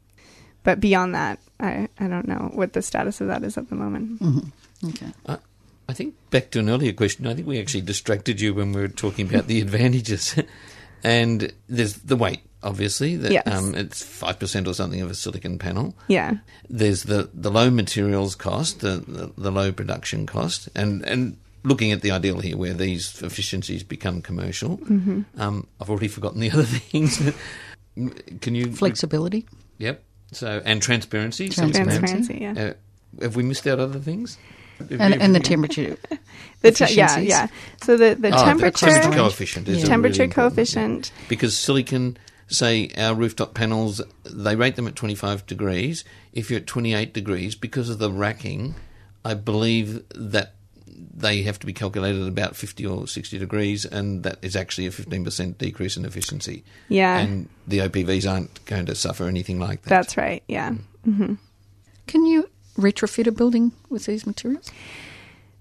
But 0.65 0.81
beyond 0.81 1.15
that, 1.15 1.39
I, 1.61 1.89
I 1.99 2.09
don't 2.09 2.29
know 2.29 2.51
what 2.55 2.73
the 2.73 2.83
status 2.83 3.21
of 3.21 3.29
that 3.29 3.43
is 3.43 3.57
at 3.57 3.69
the 3.69 3.75
moment. 3.77 4.21
Mm-hmm. 4.21 4.89
Okay. 4.91 5.07
I, 5.27 5.39
I 5.89 5.93
think 5.95 6.15
back 6.31 6.51
to 6.51 6.59
an 6.59 6.69
earlier 6.69 6.93
question. 6.93 7.27
I 7.27 7.35
think 7.35 7.47
we 7.47 7.59
actually 7.61 7.81
distracted 7.83 8.41
you 8.41 8.55
when 8.55 8.73
we 8.73 8.81
were 8.83 8.89
talking 8.89 9.29
about 9.29 9.47
the 9.47 9.61
advantages, 9.67 10.35
and 11.05 11.53
there's 11.69 11.95
the 11.95 12.17
weight. 12.17 12.41
Obviously, 12.61 13.15
that 13.17 13.31
Yes. 13.31 13.47
um, 13.47 13.77
it's 13.77 14.03
five 14.03 14.41
percent 14.41 14.67
or 14.67 14.75
something 14.75 15.01
of 15.01 15.11
a 15.11 15.15
silicon 15.15 15.59
panel. 15.61 15.95
Yeah. 16.09 16.39
There's 16.69 17.05
the, 17.05 17.31
the 17.33 17.53
low 17.53 17.71
materials 17.71 18.35
cost, 18.35 18.81
the, 18.81 18.97
the 19.07 19.33
the 19.39 19.53
low 19.53 19.71
production 19.73 20.27
cost, 20.27 20.69
and 20.75 21.05
and 21.05 21.37
looking 21.63 21.93
at 21.93 22.03
the 22.03 22.11
ideal 22.11 22.41
here, 22.41 22.57
where 22.57 22.75
these 22.75 23.23
efficiencies 23.23 23.85
become 23.85 24.21
commercial. 24.23 24.79
Mhm. 24.79 25.25
Um, 25.39 25.69
I've 25.81 25.89
already 25.89 26.09
forgotten 26.09 26.41
the 26.41 26.51
other 26.53 26.65
things. 26.65 27.19
Can 28.41 28.55
you 28.57 28.73
Flexibility. 28.73 29.47
Yep. 29.79 30.03
So 30.33 30.61
and 30.65 30.83
transparency. 30.83 31.49
Transparency. 31.49 31.99
Transparency, 31.99 32.39
yeah. 32.41 32.65
Uh, 33.21 33.23
have 33.23 33.37
we 33.37 33.43
missed 33.43 33.67
out 33.67 33.79
other 33.81 33.99
things? 33.99 34.37
And, 34.91 35.15
and 35.21 35.35
the 35.35 35.41
temperature. 35.41 35.97
The 36.61 36.73
te- 36.73 36.95
yeah, 36.95 37.19
yeah. 37.19 37.47
So 37.85 37.97
the, 37.97 38.17
the 38.17 38.29
Oh, 38.37 38.45
temperature, 38.45 38.87
temperature 38.87 39.17
coefficient 39.17 39.69
is 39.69 39.85
a 39.85 39.87
temperature 39.87 40.23
really 40.23 40.25
important, 40.25 40.55
coefficient. 40.57 41.13
because 41.29 41.57
silicon, 41.57 42.17
say 42.49 42.91
our 42.97 43.15
rooftop 43.15 43.55
panels, 43.55 44.01
they 44.25 44.57
rate 44.57 44.75
them 44.75 44.89
at 44.89 44.97
25 44.97 45.47
degrees. 45.47 46.03
If 46.33 46.51
you're 46.51 46.59
at 46.59 46.67
28 46.67 47.15
degrees, 47.15 47.55
because 47.55 47.89
of 47.91 48.01
the 48.01 48.11
racking, 48.11 48.75
I 49.25 49.35
believe 49.35 50.03
that 50.17 50.55
they 51.21 51.43
have 51.43 51.59
to 51.61 51.67
be 51.67 51.73
calculated 51.73 52.23
at 52.23 52.29
about 52.29 52.57
50 52.57 52.87
or 52.87 53.07
60 53.07 53.39
degrees, 53.39 53.85
and 53.85 54.23
that 54.23 54.39
is 54.43 54.57
actually 54.57 54.87
a 54.87 54.91
15% 54.91 55.59
decrease 55.59 55.97
in 55.97 56.05
efficiency. 56.05 56.65
Yeah. 56.89 57.19
And 57.19 57.49
the 57.67 57.79
OPVs 57.79 58.31
aren't 58.31 58.65
going 58.67 58.87
to 58.87 58.95
suffer 58.95 59.27
anything 59.27 59.59
like 59.59 59.83
that. 59.83 59.91
That's 59.91 60.17
right. 60.17 60.43
Yeah. 60.49 60.73
hmm 61.05 61.35
Can 62.07 62.27
you 62.27 62.49
retrofit 62.77 63.27
a 63.27 63.33
building 63.33 63.73
with 63.89 64.07
these 64.07 64.27
materials? 64.27 64.71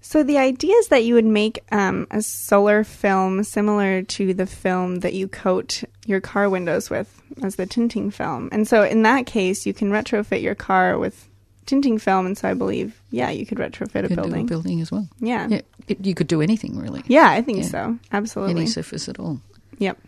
So 0.00 0.22
the 0.22 0.38
idea 0.38 0.74
is 0.76 0.88
that 0.88 1.04
you 1.04 1.14
would 1.14 1.24
make 1.26 1.58
um, 1.70 2.06
a 2.10 2.22
solar 2.22 2.84
film 2.84 3.42
similar 3.44 4.02
to 4.02 4.32
the 4.32 4.46
film 4.46 5.00
that 5.00 5.12
you 5.12 5.28
coat 5.28 5.82
your 6.06 6.20
car 6.20 6.48
windows 6.48 6.88
with 6.88 7.20
as 7.42 7.56
the 7.56 7.66
tinting 7.66 8.10
film. 8.10 8.48
And 8.52 8.66
so 8.66 8.82
in 8.84 9.02
that 9.02 9.26
case, 9.26 9.66
you 9.66 9.74
can 9.74 9.90
retrofit 9.90 10.40
your 10.40 10.54
car 10.54 10.98
with 10.98 11.27
tinting 11.68 11.98
film. 11.98 12.26
And 12.26 12.36
so 12.36 12.48
I 12.48 12.54
believe, 12.54 13.00
yeah, 13.10 13.30
you 13.30 13.46
could 13.46 13.58
retrofit 13.58 14.04
a 14.04 14.08
Could 14.08 14.16
building. 14.16 14.46
building 14.46 14.80
as 14.80 14.90
well. 14.90 15.08
Yeah. 15.20 15.46
Yeah. 15.48 15.60
It, 15.86 16.04
you 16.04 16.14
could 16.14 16.26
do 16.26 16.42
anything 16.42 16.76
really. 16.78 17.02
Yeah, 17.06 17.30
I 17.30 17.42
think 17.42 17.58
Yeah. 17.58 17.64
so. 17.64 17.98
Absolutely. 18.10 18.54
Any 18.62 18.66
surface 18.66 19.08
at 19.08 19.20
all. 19.20 19.40
Yep. 19.78 19.98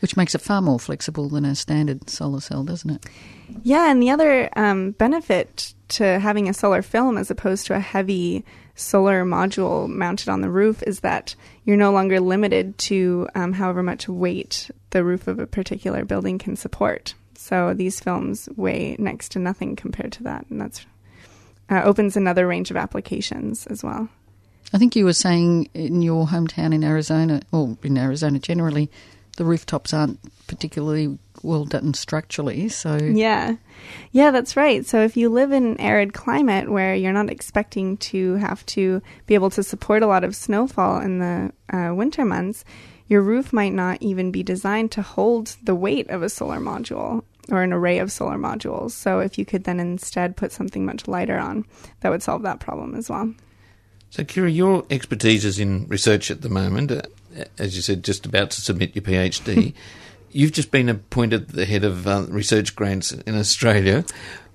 Which 0.00 0.16
makes 0.16 0.34
it 0.34 0.40
far 0.40 0.62
more 0.62 0.80
flexible 0.80 1.28
than 1.28 1.44
a 1.44 1.54
standard 1.54 2.08
solar 2.08 2.40
cell, 2.40 2.64
doesn't 2.64 2.88
it? 2.88 3.04
Yeah, 3.62 3.90
and 3.90 4.00
the 4.02 4.08
other 4.10 4.48
um, 4.56 4.92
benefit 4.92 5.74
to 5.88 6.18
having 6.18 6.48
a 6.48 6.54
solar 6.54 6.80
film 6.80 7.18
as 7.18 7.30
opposed 7.30 7.66
to 7.66 7.74
a 7.74 7.80
heavy 7.80 8.44
solar 8.76 9.24
module 9.26 9.88
mounted 9.88 10.30
on 10.30 10.40
the 10.40 10.48
roof 10.48 10.82
is 10.86 11.00
that 11.00 11.34
you're 11.64 11.76
no 11.76 11.92
longer 11.92 12.18
limited 12.18 12.78
to 12.78 13.28
um, 13.34 13.52
however 13.52 13.82
much 13.82 14.08
weight 14.08 14.70
the 14.90 15.04
roof 15.04 15.26
of 15.28 15.38
a 15.38 15.46
particular 15.46 16.04
building 16.06 16.38
can 16.38 16.56
support. 16.56 17.12
So 17.40 17.72
these 17.72 17.98
films 18.00 18.50
weigh 18.54 18.96
next 18.98 19.30
to 19.30 19.38
nothing 19.38 19.74
compared 19.74 20.12
to 20.12 20.22
that, 20.24 20.44
and 20.50 20.60
that's 20.60 20.84
uh, 21.70 21.80
opens 21.84 22.14
another 22.14 22.46
range 22.46 22.70
of 22.70 22.76
applications 22.76 23.66
as 23.68 23.82
well. 23.82 24.10
I 24.74 24.78
think 24.78 24.94
you 24.94 25.06
were 25.06 25.14
saying 25.14 25.70
in 25.72 26.02
your 26.02 26.26
hometown 26.26 26.74
in 26.74 26.84
Arizona, 26.84 27.40
or 27.50 27.78
in 27.82 27.96
Arizona 27.96 28.38
generally, 28.38 28.90
the 29.38 29.46
rooftops 29.46 29.94
aren't 29.94 30.18
particularly 30.48 31.18
well 31.42 31.64
done 31.64 31.94
structurally. 31.94 32.68
So 32.68 32.96
Yeah. 32.96 33.56
Yeah, 34.12 34.30
that's 34.32 34.54
right. 34.54 34.84
So 34.84 35.00
if 35.00 35.16
you 35.16 35.30
live 35.30 35.50
in 35.50 35.64
an 35.64 35.80
arid 35.80 36.12
climate 36.12 36.70
where 36.70 36.94
you're 36.94 37.14
not 37.14 37.30
expecting 37.30 37.96
to 37.98 38.34
have 38.34 38.66
to 38.66 39.00
be 39.26 39.34
able 39.34 39.50
to 39.50 39.62
support 39.62 40.02
a 40.02 40.06
lot 40.06 40.24
of 40.24 40.36
snowfall 40.36 41.00
in 41.00 41.20
the 41.20 41.52
uh, 41.74 41.94
winter 41.94 42.26
months, 42.26 42.66
your 43.10 43.22
roof 43.22 43.52
might 43.52 43.72
not 43.72 44.00
even 44.00 44.30
be 44.30 44.44
designed 44.44 44.92
to 44.92 45.02
hold 45.02 45.56
the 45.64 45.74
weight 45.74 46.08
of 46.10 46.22
a 46.22 46.28
solar 46.28 46.60
module 46.60 47.24
or 47.50 47.64
an 47.64 47.72
array 47.72 47.98
of 47.98 48.12
solar 48.12 48.38
modules. 48.38 48.92
So 48.92 49.18
if 49.18 49.36
you 49.36 49.44
could 49.44 49.64
then 49.64 49.80
instead 49.80 50.36
put 50.36 50.52
something 50.52 50.86
much 50.86 51.08
lighter 51.08 51.36
on, 51.36 51.66
that 52.00 52.10
would 52.10 52.22
solve 52.22 52.42
that 52.42 52.60
problem 52.60 52.94
as 52.94 53.10
well. 53.10 53.34
So, 54.10 54.22
Kira, 54.22 54.54
your 54.54 54.84
expertise 54.90 55.44
is 55.44 55.58
in 55.58 55.88
research 55.88 56.30
at 56.30 56.42
the 56.42 56.48
moment. 56.48 56.92
Uh, 56.92 57.02
as 57.58 57.74
you 57.74 57.82
said, 57.82 58.04
just 58.04 58.26
about 58.26 58.52
to 58.52 58.60
submit 58.60 58.94
your 58.94 59.02
PhD. 59.02 59.74
You've 60.30 60.52
just 60.52 60.70
been 60.70 60.88
appointed 60.88 61.48
the 61.48 61.64
head 61.64 61.82
of 61.82 62.06
uh, 62.06 62.26
research 62.28 62.76
grants 62.76 63.10
in 63.10 63.36
Australia. 63.36 64.04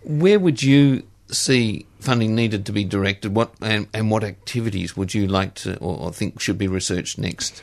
Where 0.03 0.39
would 0.39 0.63
you 0.63 1.03
see 1.27 1.85
funding 1.99 2.35
needed 2.35 2.65
to 2.67 2.71
be 2.71 2.85
directed? 2.85 3.35
What 3.35 3.53
and, 3.59 3.87
and 3.93 4.09
what 4.09 4.23
activities 4.23 4.95
would 4.95 5.13
you 5.13 5.27
like 5.27 5.55
to 5.55 5.77
or, 5.79 5.97
or 5.99 6.13
think 6.13 6.39
should 6.39 6.57
be 6.57 6.69
researched 6.69 7.17
next? 7.17 7.61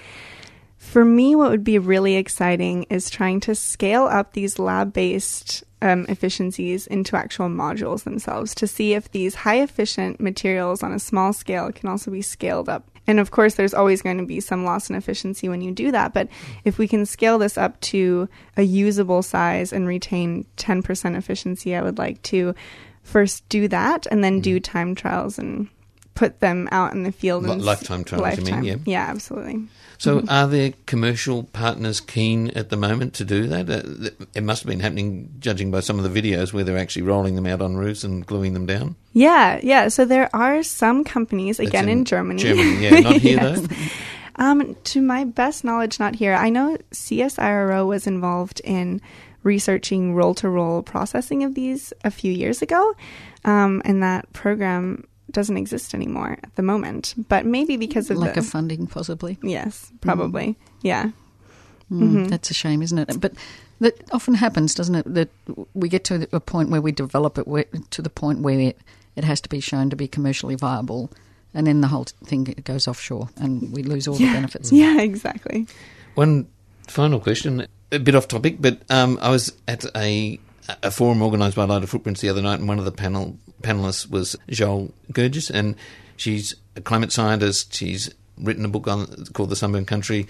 For 0.92 1.06
me, 1.06 1.34
what 1.34 1.48
would 1.48 1.64
be 1.64 1.78
really 1.78 2.16
exciting 2.16 2.82
is 2.90 3.08
trying 3.08 3.40
to 3.40 3.54
scale 3.54 4.02
up 4.02 4.34
these 4.34 4.58
lab 4.58 4.92
based 4.92 5.64
um, 5.80 6.04
efficiencies 6.10 6.86
into 6.86 7.16
actual 7.16 7.48
modules 7.48 8.04
themselves 8.04 8.54
to 8.56 8.66
see 8.66 8.92
if 8.92 9.10
these 9.10 9.34
high 9.34 9.62
efficient 9.62 10.20
materials 10.20 10.82
on 10.82 10.92
a 10.92 10.98
small 10.98 11.32
scale 11.32 11.72
can 11.72 11.88
also 11.88 12.10
be 12.10 12.20
scaled 12.20 12.68
up. 12.68 12.86
And 13.06 13.18
of 13.18 13.30
course, 13.30 13.54
there's 13.54 13.72
always 13.72 14.02
going 14.02 14.18
to 14.18 14.26
be 14.26 14.40
some 14.40 14.66
loss 14.66 14.90
in 14.90 14.94
efficiency 14.94 15.48
when 15.48 15.62
you 15.62 15.72
do 15.72 15.92
that. 15.92 16.12
But 16.12 16.28
if 16.66 16.76
we 16.76 16.86
can 16.86 17.06
scale 17.06 17.38
this 17.38 17.56
up 17.56 17.80
to 17.92 18.28
a 18.58 18.62
usable 18.62 19.22
size 19.22 19.72
and 19.72 19.88
retain 19.88 20.44
10% 20.58 21.16
efficiency, 21.16 21.74
I 21.74 21.80
would 21.80 21.96
like 21.96 22.20
to 22.24 22.54
first 23.02 23.48
do 23.48 23.66
that 23.68 24.06
and 24.10 24.22
then 24.22 24.40
do 24.40 24.60
time 24.60 24.94
trials 24.94 25.38
and 25.38 25.70
put 26.14 26.40
them 26.40 26.68
out 26.70 26.92
in 26.92 27.02
the 27.02 27.12
field. 27.12 27.46
S- 27.46 27.62
lifetime 27.62 28.04
trials, 28.04 28.36
you 28.36 28.44
mean, 28.44 28.54
lifetime. 28.54 28.82
yeah. 28.84 29.06
absolutely. 29.08 29.68
So, 30.02 30.18
Mhm. 30.20 30.32
are 30.32 30.48
there 30.48 30.72
commercial 30.86 31.44
partners 31.44 32.00
keen 32.00 32.48
at 32.56 32.70
the 32.70 32.76
moment 32.76 33.14
to 33.14 33.24
do 33.24 33.46
that? 33.46 33.70
Uh, 33.70 34.10
it 34.34 34.42
must 34.42 34.62
have 34.64 34.68
been 34.68 34.80
happening, 34.80 35.28
judging 35.38 35.70
by 35.70 35.78
some 35.78 36.00
of 36.00 36.04
the 36.12 36.20
videos 36.20 36.52
where 36.52 36.64
they're 36.64 36.76
actually 36.76 37.02
rolling 37.02 37.36
them 37.36 37.46
out 37.46 37.62
on 37.62 37.76
roofs 37.76 38.02
and 38.02 38.26
gluing 38.26 38.52
them 38.52 38.66
down. 38.66 38.96
Yeah, 39.12 39.60
yeah. 39.62 39.86
So 39.86 40.04
there 40.04 40.28
are 40.34 40.64
some 40.64 41.04
companies, 41.04 41.58
That's 41.58 41.68
again 41.68 41.88
in 41.88 41.98
in, 41.98 42.04
Germany. 42.04 42.42
Germany, 42.42 42.82
yeah, 42.82 42.98
not 43.08 43.16
here, 43.20 43.38
Yes. 43.40 43.60
though? 43.60 44.44
Um, 44.44 44.74
to 44.90 45.00
my 45.00 45.22
best 45.22 45.62
knowledge, 45.62 46.00
not 46.00 46.16
here. 46.16 46.34
I 46.34 46.48
know 46.50 46.78
CSIRO 46.92 47.86
was 47.86 48.08
involved 48.08 48.60
in 48.64 49.00
researching 49.44 50.14
roll 50.16 50.34
to 50.34 50.48
roll 50.48 50.82
processing 50.82 51.44
of 51.44 51.54
these 51.54 51.92
a 52.04 52.10
few 52.10 52.32
years 52.32 52.60
ago, 52.60 52.94
um, 53.44 53.80
and 53.84 54.02
that 54.02 54.32
program 54.32 55.04
doesn't 55.32 55.56
exist 55.56 55.94
anymore 55.94 56.38
at 56.42 56.54
the 56.56 56.62
moment. 56.62 57.14
But 57.28 57.46
maybe 57.46 57.76
because 57.76 58.10
of 58.10 58.18
Lack 58.18 58.34
the 58.34 58.40
of 58.40 58.46
funding, 58.46 58.86
possibly. 58.86 59.38
Yes, 59.42 59.90
probably. 60.00 60.56
Yeah. 60.82 61.10
Mm, 61.90 62.00
Mhm. 62.26 62.30
That's 62.30 62.50
a 62.50 62.54
shame, 62.54 62.82
isn't 62.82 62.98
it? 62.98 63.20
But 63.20 63.34
that 63.80 63.94
often 64.12 64.34
happens, 64.34 64.74
doesn't 64.74 64.94
it? 64.94 65.14
That 65.14 65.28
we 65.74 65.88
get 65.88 66.04
to 66.04 66.28
a 66.32 66.40
point 66.40 66.70
where 66.70 66.80
we 66.80 66.92
develop 66.92 67.38
it 67.38 67.46
where, 67.46 67.64
to 67.90 68.02
the 68.02 68.10
point 68.10 68.40
where 68.40 68.58
it, 68.58 68.78
it 69.16 69.24
has 69.24 69.40
to 69.42 69.48
be 69.48 69.60
shown 69.60 69.90
to 69.90 69.96
be 69.96 70.08
commercially 70.08 70.54
viable, 70.54 71.10
and 71.52 71.66
then 71.66 71.80
the 71.80 71.88
whole 71.88 72.04
thing 72.24 72.44
goes 72.64 72.88
offshore, 72.88 73.28
and 73.36 73.72
we 73.72 73.82
lose 73.82 74.08
all 74.08 74.16
yeah. 74.16 74.28
the 74.28 74.34
benefits. 74.34 74.72
Yeah, 74.72 75.00
exactly. 75.00 75.66
One 76.14 76.46
final 76.88 77.20
question, 77.20 77.66
a 77.90 77.98
bit 77.98 78.14
off 78.14 78.28
topic, 78.28 78.56
but 78.60 78.82
um, 78.88 79.18
I 79.20 79.30
was 79.30 79.52
at 79.68 79.84
a 79.96 80.38
a 80.82 80.90
forum 80.90 81.22
organised 81.22 81.56
by 81.56 81.64
Lighter 81.64 81.86
Footprints 81.86 82.20
the 82.20 82.28
other 82.28 82.42
night, 82.42 82.58
and 82.58 82.68
one 82.68 82.78
of 82.78 82.84
the 82.84 82.92
panel 82.92 83.38
panelists 83.62 84.08
was 84.08 84.36
Joelle 84.48 84.92
Gergis, 85.12 85.50
and 85.50 85.76
she's 86.16 86.54
a 86.76 86.80
climate 86.80 87.12
scientist. 87.12 87.74
She's 87.74 88.12
written 88.38 88.64
a 88.64 88.68
book 88.68 88.88
on 88.88 89.06
called 89.32 89.50
The 89.50 89.56
Sunburnt 89.56 89.86
Country. 89.86 90.26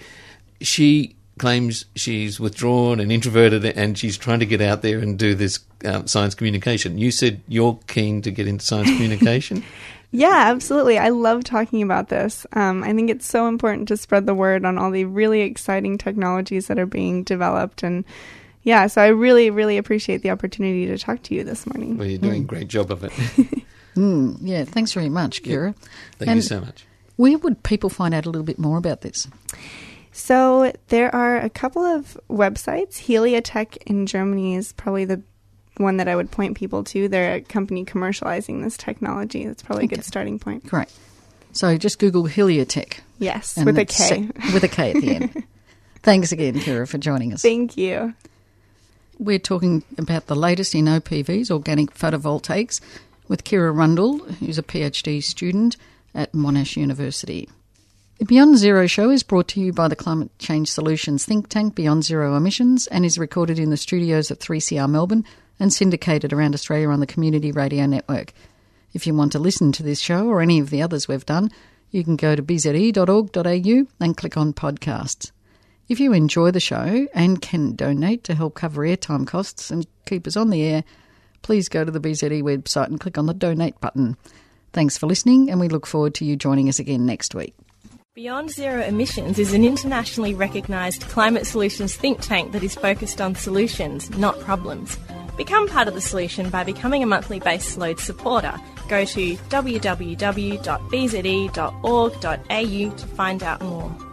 She 0.61 1.15
claims 1.39 1.85
she's 1.95 2.39
withdrawn 2.39 2.99
and 2.99 3.11
introverted, 3.11 3.65
and 3.65 3.97
she's 3.97 4.17
trying 4.17 4.39
to 4.39 4.45
get 4.45 4.61
out 4.61 4.81
there 4.81 4.99
and 4.99 5.17
do 5.17 5.35
this 5.35 5.59
um, 5.85 6.07
science 6.07 6.35
communication. 6.35 6.97
You 6.97 7.11
said 7.11 7.41
you're 7.47 7.79
keen 7.87 8.21
to 8.21 8.31
get 8.31 8.47
into 8.47 8.65
science 8.65 8.89
communication. 8.89 9.63
Yeah, 10.15 10.51
absolutely. 10.51 10.99
I 10.99 11.09
love 11.09 11.43
talking 11.43 11.81
about 11.81 12.09
this. 12.09 12.45
Um, 12.53 12.83
I 12.83 12.93
think 12.93 13.09
it's 13.09 13.25
so 13.25 13.47
important 13.47 13.87
to 13.87 13.97
spread 13.97 14.27
the 14.27 14.35
word 14.35 14.63
on 14.63 14.77
all 14.77 14.91
the 14.91 15.05
really 15.05 15.41
exciting 15.41 15.97
technologies 15.97 16.67
that 16.67 16.77
are 16.77 16.85
being 16.85 17.23
developed. 17.23 17.81
And 17.81 18.05
yeah, 18.63 18.87
so 18.87 19.01
I 19.01 19.07
really, 19.07 19.49
really 19.49 19.77
appreciate 19.77 20.21
the 20.21 20.31
opportunity 20.31 20.87
to 20.87 20.97
talk 20.97 21.21
to 21.23 21.35
you 21.35 21.43
this 21.43 21.67
morning. 21.67 21.97
Well, 21.97 22.07
you're 22.07 22.19
doing 22.19 22.43
a 22.43 22.45
great 22.45 22.67
job 22.67 22.91
of 22.91 23.03
it. 23.03 23.13
Mm, 23.95 24.37
yeah, 24.41 24.63
thanks 24.63 24.91
very 24.91 25.09
much, 25.09 25.43
Kira. 25.43 25.75
Thank 26.17 26.29
And 26.29 26.37
you 26.37 26.41
so 26.41 26.59
much. 26.61 26.85
Where 27.15 27.37
would 27.37 27.61
people 27.63 27.89
find 27.89 28.13
out 28.13 28.25
a 28.25 28.29
little 28.29 28.45
bit 28.45 28.57
more 28.57 28.77
about 28.77 29.01
this? 29.01 29.27
So 30.11 30.73
there 30.87 31.13
are 31.13 31.37
a 31.37 31.49
couple 31.49 31.83
of 31.83 32.17
websites. 32.29 32.95
Heliatek 32.97 33.77
in 33.85 34.05
Germany 34.05 34.55
is 34.55 34.73
probably 34.73 35.05
the 35.05 35.21
one 35.77 35.97
that 35.97 36.07
I 36.07 36.15
would 36.15 36.31
point 36.31 36.57
people 36.57 36.83
to. 36.85 37.07
They're 37.07 37.35
a 37.35 37.41
company 37.41 37.85
commercializing 37.85 38.63
this 38.63 38.77
technology. 38.77 39.45
That's 39.45 39.63
probably 39.63 39.85
a 39.85 39.87
good 39.87 40.03
starting 40.03 40.39
point. 40.39 40.65
Great. 40.67 40.91
So 41.51 41.77
just 41.77 41.99
Google 41.99 42.23
Heliatek. 42.23 42.99
Yes, 43.19 43.57
with 43.57 43.77
a 43.77 43.85
K. 43.85 44.27
it's 44.35 44.53
with 44.53 44.63
a 44.63 44.67
K 44.67 44.91
at 44.91 45.01
the 45.01 45.15
end. 45.15 45.43
Thanks 46.03 46.31
again, 46.31 46.55
Kira, 46.55 46.87
for 46.87 46.97
joining 46.97 47.31
us. 47.31 47.41
Thank 47.41 47.77
you. 47.77 48.13
We're 49.23 49.39
talking 49.39 49.85
about 49.97 50.27
the 50.27 50.35
latest 50.35 50.75
in 50.75 50.83
OPVs, 50.83 51.49
organic 51.49 51.93
photovoltaics, 51.93 52.81
with 53.29 53.45
Kira 53.45 53.73
Rundle, 53.73 54.19
who's 54.19 54.57
a 54.57 54.63
PhD 54.63 55.23
student 55.23 55.77
at 56.13 56.33
Monash 56.33 56.75
University. 56.75 57.47
The 58.17 58.25
Beyond 58.25 58.57
Zero 58.57 58.85
show 58.85 59.09
is 59.09 59.23
brought 59.23 59.47
to 59.49 59.61
you 59.61 59.71
by 59.71 59.87
the 59.87 59.95
Climate 59.95 60.37
Change 60.39 60.69
Solutions 60.69 61.23
think 61.23 61.47
tank 61.47 61.73
Beyond 61.73 62.03
Zero 62.03 62.35
Emissions 62.35 62.87
and 62.87 63.05
is 63.05 63.17
recorded 63.17 63.59
in 63.59 63.69
the 63.69 63.77
studios 63.77 64.29
at 64.29 64.39
3CR 64.39 64.89
Melbourne 64.89 65.23
and 65.57 65.71
syndicated 65.71 66.33
around 66.33 66.53
Australia 66.53 66.89
on 66.89 66.99
the 66.99 67.07
Community 67.07 67.53
Radio 67.53 67.85
Network. 67.85 68.33
If 68.91 69.07
you 69.07 69.15
want 69.15 69.31
to 69.31 69.39
listen 69.39 69.71
to 69.71 69.83
this 69.83 70.01
show 70.01 70.27
or 70.27 70.41
any 70.41 70.59
of 70.59 70.69
the 70.69 70.81
others 70.81 71.07
we've 71.07 71.25
done, 71.25 71.49
you 71.91 72.03
can 72.03 72.17
go 72.17 72.35
to 72.35 72.43
bze.org.au 72.43 73.87
and 74.01 74.17
click 74.17 74.35
on 74.35 74.51
podcasts. 74.51 75.31
If 75.89 75.99
you 75.99 76.13
enjoy 76.13 76.51
the 76.51 76.61
show 76.61 77.07
and 77.13 77.41
can 77.41 77.75
donate 77.75 78.23
to 78.25 78.35
help 78.35 78.55
cover 78.55 78.83
airtime 78.83 79.27
costs 79.27 79.69
and 79.69 79.85
keep 80.05 80.25
us 80.25 80.37
on 80.37 80.49
the 80.49 80.63
air, 80.63 80.83
please 81.41 81.67
go 81.67 81.83
to 81.83 81.91
the 81.91 81.99
BZE 81.99 82.41
website 82.41 82.87
and 82.87 82.99
click 82.99 83.17
on 83.17 83.25
the 83.25 83.33
donate 83.33 83.79
button. 83.81 84.15
Thanks 84.71 84.97
for 84.97 85.07
listening, 85.07 85.51
and 85.51 85.59
we 85.59 85.67
look 85.67 85.85
forward 85.85 86.15
to 86.15 86.25
you 86.25 86.37
joining 86.37 86.69
us 86.69 86.79
again 86.79 87.05
next 87.05 87.35
week. 87.35 87.53
Beyond 88.15 88.51
Zero 88.51 88.81
Emissions 88.81 89.39
is 89.39 89.53
an 89.53 89.65
internationally 89.65 90.33
recognised 90.33 91.01
climate 91.01 91.45
solutions 91.45 91.95
think 91.95 92.21
tank 92.21 92.53
that 92.53 92.63
is 92.63 92.75
focused 92.75 93.19
on 93.19 93.35
solutions, 93.35 94.09
not 94.11 94.39
problems. 94.39 94.97
Become 95.35 95.67
part 95.67 95.87
of 95.87 95.95
the 95.95 96.01
solution 96.01 96.49
by 96.49 96.63
becoming 96.63 97.03
a 97.03 97.07
monthly 97.07 97.39
base 97.39 97.75
load 97.75 97.99
supporter. 97.99 98.53
Go 98.87 99.03
to 99.03 99.35
www.bze.org.au 99.35 100.59
to 102.97 103.07
find 103.07 103.43
out 103.43 103.61
more. 103.63 104.12